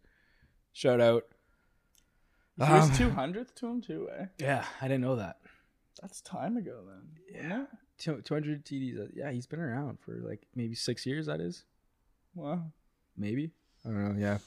[0.73, 1.25] Shout out.
[2.57, 4.09] He was Um, two hundredth to him too.
[4.19, 4.27] Eh?
[4.39, 5.39] Yeah, I didn't know that.
[6.03, 7.11] That's time ago then.
[7.33, 7.67] Yeah.
[7.99, 9.13] Two- 200 TDs.
[9.15, 11.27] Yeah, he's been around for like maybe six years.
[11.27, 11.65] That is
[12.35, 12.73] Wow,
[13.17, 13.53] maybe.
[13.85, 14.21] I don't know.
[14.21, 14.39] Yeah.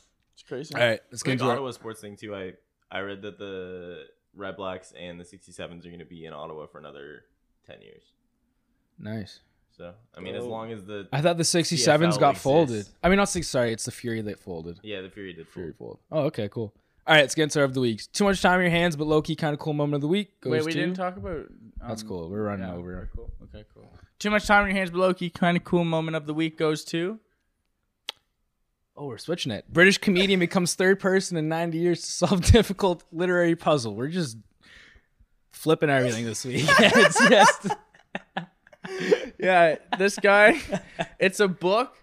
[0.41, 0.73] It's crazy.
[0.75, 2.35] All right, let's get Quick into our, Ottawa sports thing too.
[2.35, 2.53] I
[2.91, 4.05] I read that the
[4.37, 7.23] Redblacks and the 67s are going to be in Ottawa for another
[7.67, 8.03] 10 years.
[8.97, 9.39] nice.
[9.77, 10.49] So I mean, as Oh.
[10.49, 12.43] long as the I thought the 67s CFL got exists.
[12.43, 12.85] folded.
[13.03, 13.47] I mean, not six.
[13.47, 14.79] Sorry, it's the Fury that folded.
[14.83, 15.99] yeah the Fury did Fury fold.
[16.11, 16.23] fold.
[16.23, 16.73] Oh, okay, cool.
[17.07, 18.01] All right, let's get into our of the week.
[18.11, 20.07] Too much time in your hands, but low key, kind of cool moment of the
[20.07, 20.39] week.
[20.41, 21.47] Goes Wait, we to, didn't talk about.
[21.87, 22.29] That's um, cool.
[22.29, 22.97] We're running yeah, over.
[22.99, 23.31] okay, cool.
[23.43, 23.89] Okay, cool.
[24.19, 26.33] Too much time in your hands but low key, kind of cool moment of the
[26.33, 27.19] week goes to.
[29.01, 29.65] Oh, we're switching it.
[29.67, 33.95] British comedian becomes third person in 90 years to solve difficult literary puzzle.
[33.95, 34.37] We're just
[35.51, 36.65] flipping everything this week.
[36.69, 37.67] it's just
[39.39, 40.61] Yeah, this guy.
[41.19, 41.95] it's a book.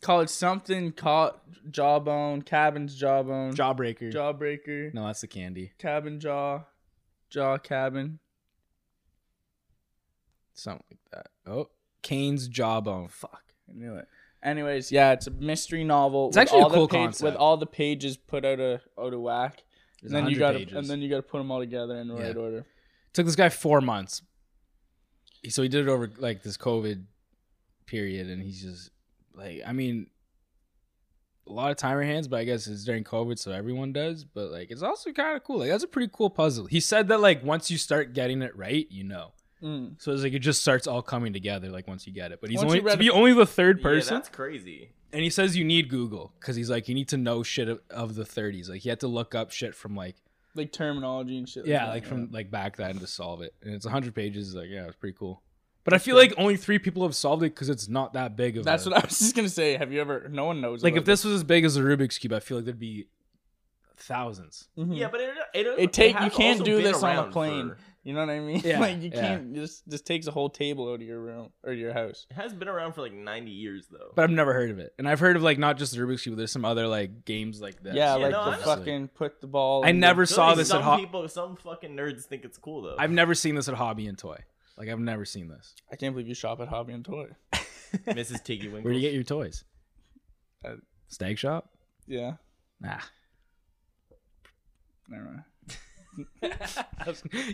[0.00, 0.92] called something.
[0.92, 1.34] called
[1.70, 2.40] jawbone.
[2.40, 3.52] Cabin's jawbone.
[3.54, 4.10] Jawbreaker.
[4.10, 4.94] Jawbreaker.
[4.94, 5.72] no, that's the candy.
[5.76, 6.60] Cabin jaw.
[7.28, 8.20] Jaw cabin.
[10.54, 11.52] Something like that.
[11.52, 11.68] Oh,
[12.00, 13.08] Cain's jawbone.
[13.08, 13.42] Fuck.
[13.68, 14.08] I knew it.
[14.42, 16.28] Anyways, yeah, it's a mystery novel.
[16.28, 17.24] It's with actually a all the cool page- concept.
[17.24, 19.64] With all the pages put out of out of whack,
[20.00, 22.08] There's and then you got and then you got to put them all together in
[22.08, 22.26] the Yeah.
[22.28, 22.66] right order.
[23.12, 24.22] took this guy four months.
[25.48, 27.04] So he did it over like this COVID
[27.86, 28.90] period, and he's just
[29.34, 30.06] like, I mean,
[31.48, 34.24] a lot of timer hands, but I guess it's during COVID, so everyone does.
[34.24, 35.58] But like, it's also kind of cool.
[35.60, 36.66] Like, that's a pretty cool puzzle.
[36.66, 39.32] He said that like once you start getting it right, you know.
[39.62, 40.00] Mm.
[40.00, 42.40] So it's like it just starts all coming together like once you get it.
[42.40, 44.90] But he's Once only to be only the third Yeah, person, that's crazy.
[45.12, 47.80] and he says you need Google because he's like you need to know shit of,
[47.90, 48.68] of the 30s.
[48.68, 50.16] Like he had to look up shit from like
[50.54, 51.66] Like terminology and shit.
[51.66, 52.08] yeah, that, like yeah.
[52.08, 54.54] from like back then to solve it, and it's hundred pages.
[54.54, 55.42] Like yeah, it's pretty cool.
[55.84, 58.58] But I feel like only three people have solved it because it's not that big
[58.58, 58.64] of.
[58.64, 59.76] That's a, what I was just gonna say.
[59.76, 60.28] Have you ever?
[60.28, 60.84] No one knows.
[60.84, 60.96] like.
[60.96, 63.06] If this was as big as a Rubik's cube, I feel like there'd be
[63.96, 64.68] thousands.
[64.78, 64.96] Mhm.
[64.96, 67.70] Yeah, but it it, It take- has you can't do this on a plane.
[67.70, 67.78] for-
[68.08, 68.60] You know what I mean?
[68.64, 69.20] Yeah, like you yeah.
[69.20, 72.26] can't just just takes a whole table out of your room or your house.
[72.30, 74.12] It has been around for like 90 years though.
[74.14, 76.22] But I've never heard of it, and I've heard of like not just the Rubik's
[76.22, 76.38] cube.
[76.38, 77.94] There's some other like games like this.
[77.94, 78.62] yeah, Yeah, like no, I the know.
[78.62, 79.84] fucking put the ball.
[79.84, 82.56] I in the- never saw this some at Ho- people, some fucking nerds think it's
[82.56, 82.96] cool though.
[82.98, 84.38] I've never seen this at Hobby and Toy.
[84.78, 85.74] Like I've never seen this.
[85.92, 87.26] I can't believe you shop at Hobby and Toy.
[88.06, 88.42] Mrs.
[88.42, 88.84] Tiggy Winkle.
[88.84, 89.64] Where do you get your toys?
[90.64, 90.76] Uh,
[91.08, 91.68] Stag Shop?
[92.06, 92.36] Yeah.
[92.80, 93.00] Nah.
[95.10, 95.42] Never mind.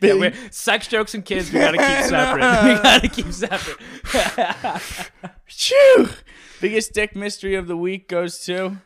[0.02, 2.64] yeah, we sex jokes and kids we gotta keep separate.
[2.64, 5.10] we gotta keep separate.
[5.46, 6.08] Chew.
[6.60, 8.78] Biggest dick mystery of the week goes to.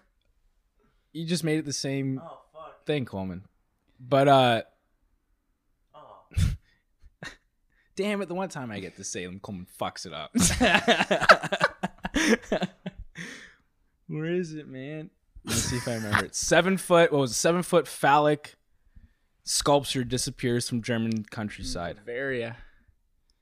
[1.12, 2.84] you just made it the same Oh fuck.
[2.86, 3.44] thing, Coleman.
[4.00, 4.62] But uh
[5.94, 6.22] Oh.
[7.96, 10.30] damn it, the one time I get to say them, Coleman fucks it up.
[14.08, 15.10] Where is it, man?
[15.44, 16.34] Let's see if I remember it.
[16.34, 18.54] Seven foot what was it, seven foot phallic
[19.48, 21.96] sculpture disappears from German countryside.
[21.96, 22.56] Mm, Bavaria.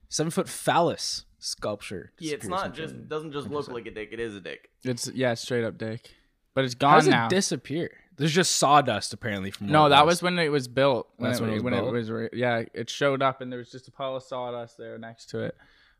[0.08, 2.12] Seven foot phallus sculpture.
[2.18, 4.10] Yeah, it's not just German doesn't just look like a dick.
[4.12, 4.70] It is a dick.
[4.84, 6.14] It's yeah, straight up dick.
[6.54, 7.26] But it's gone does now.
[7.26, 7.90] it disappear?
[8.16, 9.66] There's just sawdust apparently from.
[9.66, 11.08] no, that was when it was built.
[11.16, 11.88] When That's it, when it was when built?
[11.88, 14.78] it was re- yeah, it showed up and there was just a pile of sawdust
[14.78, 15.56] there next to it.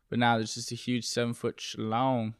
[0.09, 2.33] But now there's just a huge seven foot long.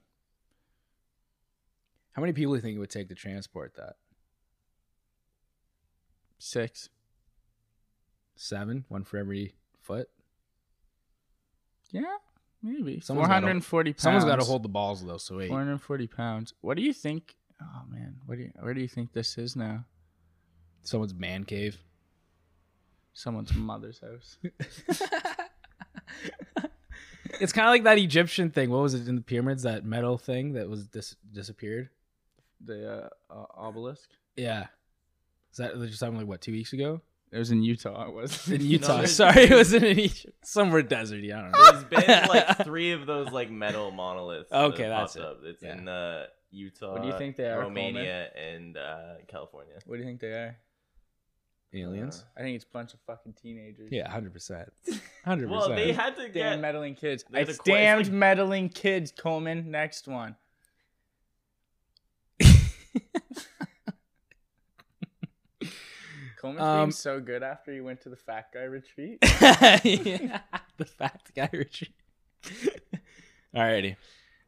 [2.14, 3.98] How many people do you think it would take to transport that?
[6.40, 6.90] Six.
[8.38, 10.10] Seven, one for every foot.
[11.92, 12.04] Yeah,
[12.64, 13.00] maybe.
[13.00, 14.02] Someone's Four gotta- hundred and forty pounds.
[14.04, 15.18] Someone's got to hold the balls though.
[15.18, 16.54] So wait, Four hundred and forty pounds.
[16.62, 17.36] What do you think?
[17.62, 19.86] Oh man, what do you, where do you think this is now?
[20.84, 21.78] someone's man cave.
[23.14, 24.38] Someone's mother's house.
[27.40, 28.70] It's kind of like that Egyptian thing.
[28.70, 29.64] What was it in the pyramids?
[29.64, 31.90] That metal thing that was dis- disappeared.
[32.64, 34.10] The uh, uh, obelisk.
[34.36, 34.68] Yeah,
[35.52, 37.02] is that just happened like what two weeks ago
[37.32, 38.08] It was in Utah.
[38.08, 38.96] It was in Utah?
[38.98, 41.34] there's- Sorry, it was in Egypt, somewhere deserty.
[41.36, 41.72] I don't know.
[41.72, 44.50] There's been like three of those like metal monoliths.
[44.50, 45.30] that Okay, have that's popped it.
[45.30, 45.40] Up.
[45.44, 45.74] It's Yeah.
[45.78, 46.94] in uh, Utah.
[46.94, 49.74] What do you think they are, Romania and uh, California.
[49.86, 50.58] What do you think they are?
[51.74, 52.24] Aliens.
[52.38, 53.90] I think it's a bunch of fucking teenagers.
[53.92, 54.70] Yeah, hundred percent,
[55.26, 55.52] Hundred percent.
[55.52, 55.98] Well, they percent.
[56.00, 56.60] had to Damn get.
[56.62, 57.26] meddling kids.
[57.30, 59.70] They're It's the it's damned like- meddling kids, Coleman.
[59.70, 60.38] Next one.
[66.38, 69.18] Coleman's Um, being so good after he went to the fat guy retreat.
[69.22, 70.40] yeah,
[70.78, 71.94] the fat guy retreat.
[73.56, 73.96] Alrighty,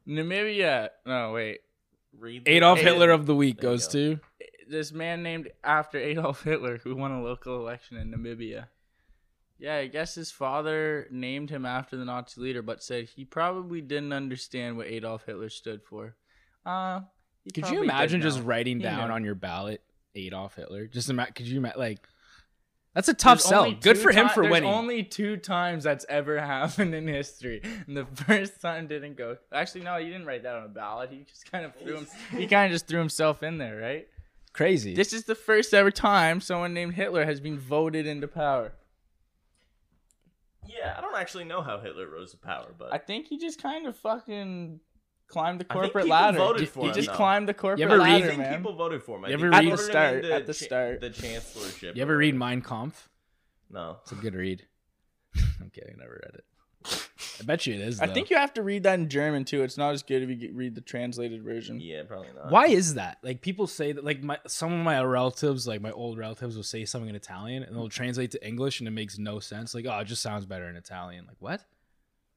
[0.06, 0.90] Namibia.
[1.06, 1.60] No, wait.
[2.18, 3.92] Read the- Adolf Hitler of the week goes go.
[3.92, 4.20] to.
[4.68, 8.66] This man named after Adolf Hitler who won a local election in Namibia.
[9.58, 13.82] Yeah, I guess his father named him after the Nazi leader, but said he probably
[13.82, 16.14] didn't understand what Adolf Hitler stood for.
[16.64, 17.00] Uh,
[17.52, 19.82] Could you imagine just writing down on your ballot
[20.14, 20.86] Adolf Hitler?
[20.86, 22.06] Just ima- could you ima- like?
[22.94, 23.70] That's a tough There's sell.
[23.72, 24.68] Good for him ti- for there's winning.
[24.68, 29.36] only two times that's ever happened in history, and the first time didn't go.
[29.52, 31.10] Actually, no, he didn't write that on a ballot.
[31.12, 32.06] He just kind of threw him.
[32.36, 34.08] He kind of just threw himself in there, right?
[34.52, 34.94] Crazy.
[34.96, 38.72] This is the first ever time someone named Hitler has been voted into power.
[40.66, 43.62] Yeah, I don't actually know how Hitler rose to power, but I think he just
[43.62, 44.80] kind of fucking
[45.30, 46.38] climbed the I think corporate ladder.
[46.38, 47.14] voted he for he him, just though.
[47.14, 48.56] climbed the corporate ever read- I ladder, think man.
[48.58, 49.24] people voted for him.
[49.24, 51.00] I You ever read- At the start- into at the cha- start.
[51.00, 51.96] the chancellorship.
[51.96, 52.34] you ever read.
[52.34, 53.08] Mein Kampf?
[53.70, 53.98] No.
[54.02, 54.66] It's a good read.
[55.60, 55.94] I'm kidding.
[55.96, 56.44] I never read it.
[57.40, 58.00] I bet you it is.
[58.00, 59.62] I think you have to read that in German too.
[59.62, 61.78] It's not as good if you read the translated version.
[61.80, 62.50] Yeah, probably not.
[62.50, 63.18] Why is that?
[63.22, 66.62] Like people say that like my some of my relatives, like my old relatives, will
[66.62, 69.74] say something in Italian and they'll translate to English and it makes no sense.
[69.74, 71.26] Like, oh, it just sounds better in Italian.
[71.26, 71.62] Like what?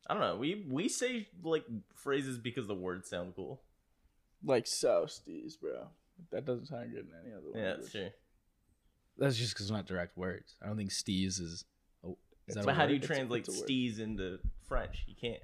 [0.08, 0.36] I don't know.
[0.36, 3.62] We we say like phrases because the words sound cool.
[4.44, 5.88] Like so, Steez, bro.
[6.32, 7.78] That doesn't sound good in any other Yeah, language.
[7.82, 8.10] that's true.
[9.18, 10.56] That's just because it's not direct words.
[10.62, 11.66] I don't think steez is.
[12.06, 12.98] Oh, is But a how do you?
[12.98, 15.04] It's translate it's a steez into French?
[15.08, 15.42] You can't.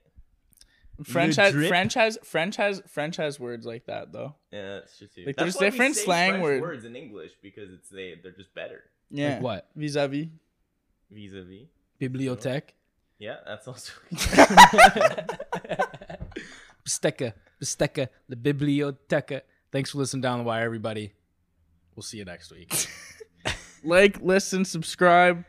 [1.06, 1.54] French has?
[1.54, 4.36] French has French has French has words like that though.
[4.52, 5.26] Yeah, that's true too.
[5.26, 7.88] Like, That's there's why we different say slang French word- words in English because it's
[7.90, 9.36] they they're just better Yeah.
[9.36, 9.70] Like what?
[9.78, 10.28] Vis-a-vis.
[11.10, 11.68] vis-a-vis.
[12.02, 12.72] Bibliothèque.
[13.20, 13.92] Yeah, that's also.
[16.86, 17.34] Bistecca.
[17.62, 18.08] Bistecca.
[18.30, 19.42] The biblioteca.
[19.72, 21.14] Thanks for listening down the wire, everybody.
[21.96, 22.74] We'll see you next week.
[23.82, 25.46] Like, listen, subscribe.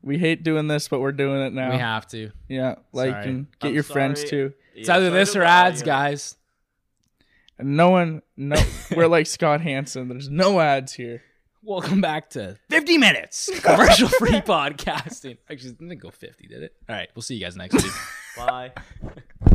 [0.00, 1.72] We hate doing this, but we're doing it now.
[1.72, 2.30] We have to.
[2.48, 3.28] yeah, like Sorry.
[3.28, 4.30] and get I'm your friends sorry.
[4.30, 4.52] too.
[4.74, 6.36] It's either this or ads, guys.
[7.58, 8.56] And no one, no,
[8.96, 10.08] we're like Scott Hansen.
[10.08, 11.22] There's no ads here.
[11.64, 15.38] Welcome back to 50 minutes commercial free podcasting.
[15.48, 16.74] Actually, it didn't go 50, did it?
[16.88, 17.92] All right, we'll see you guys next week.
[18.36, 18.72] Bye.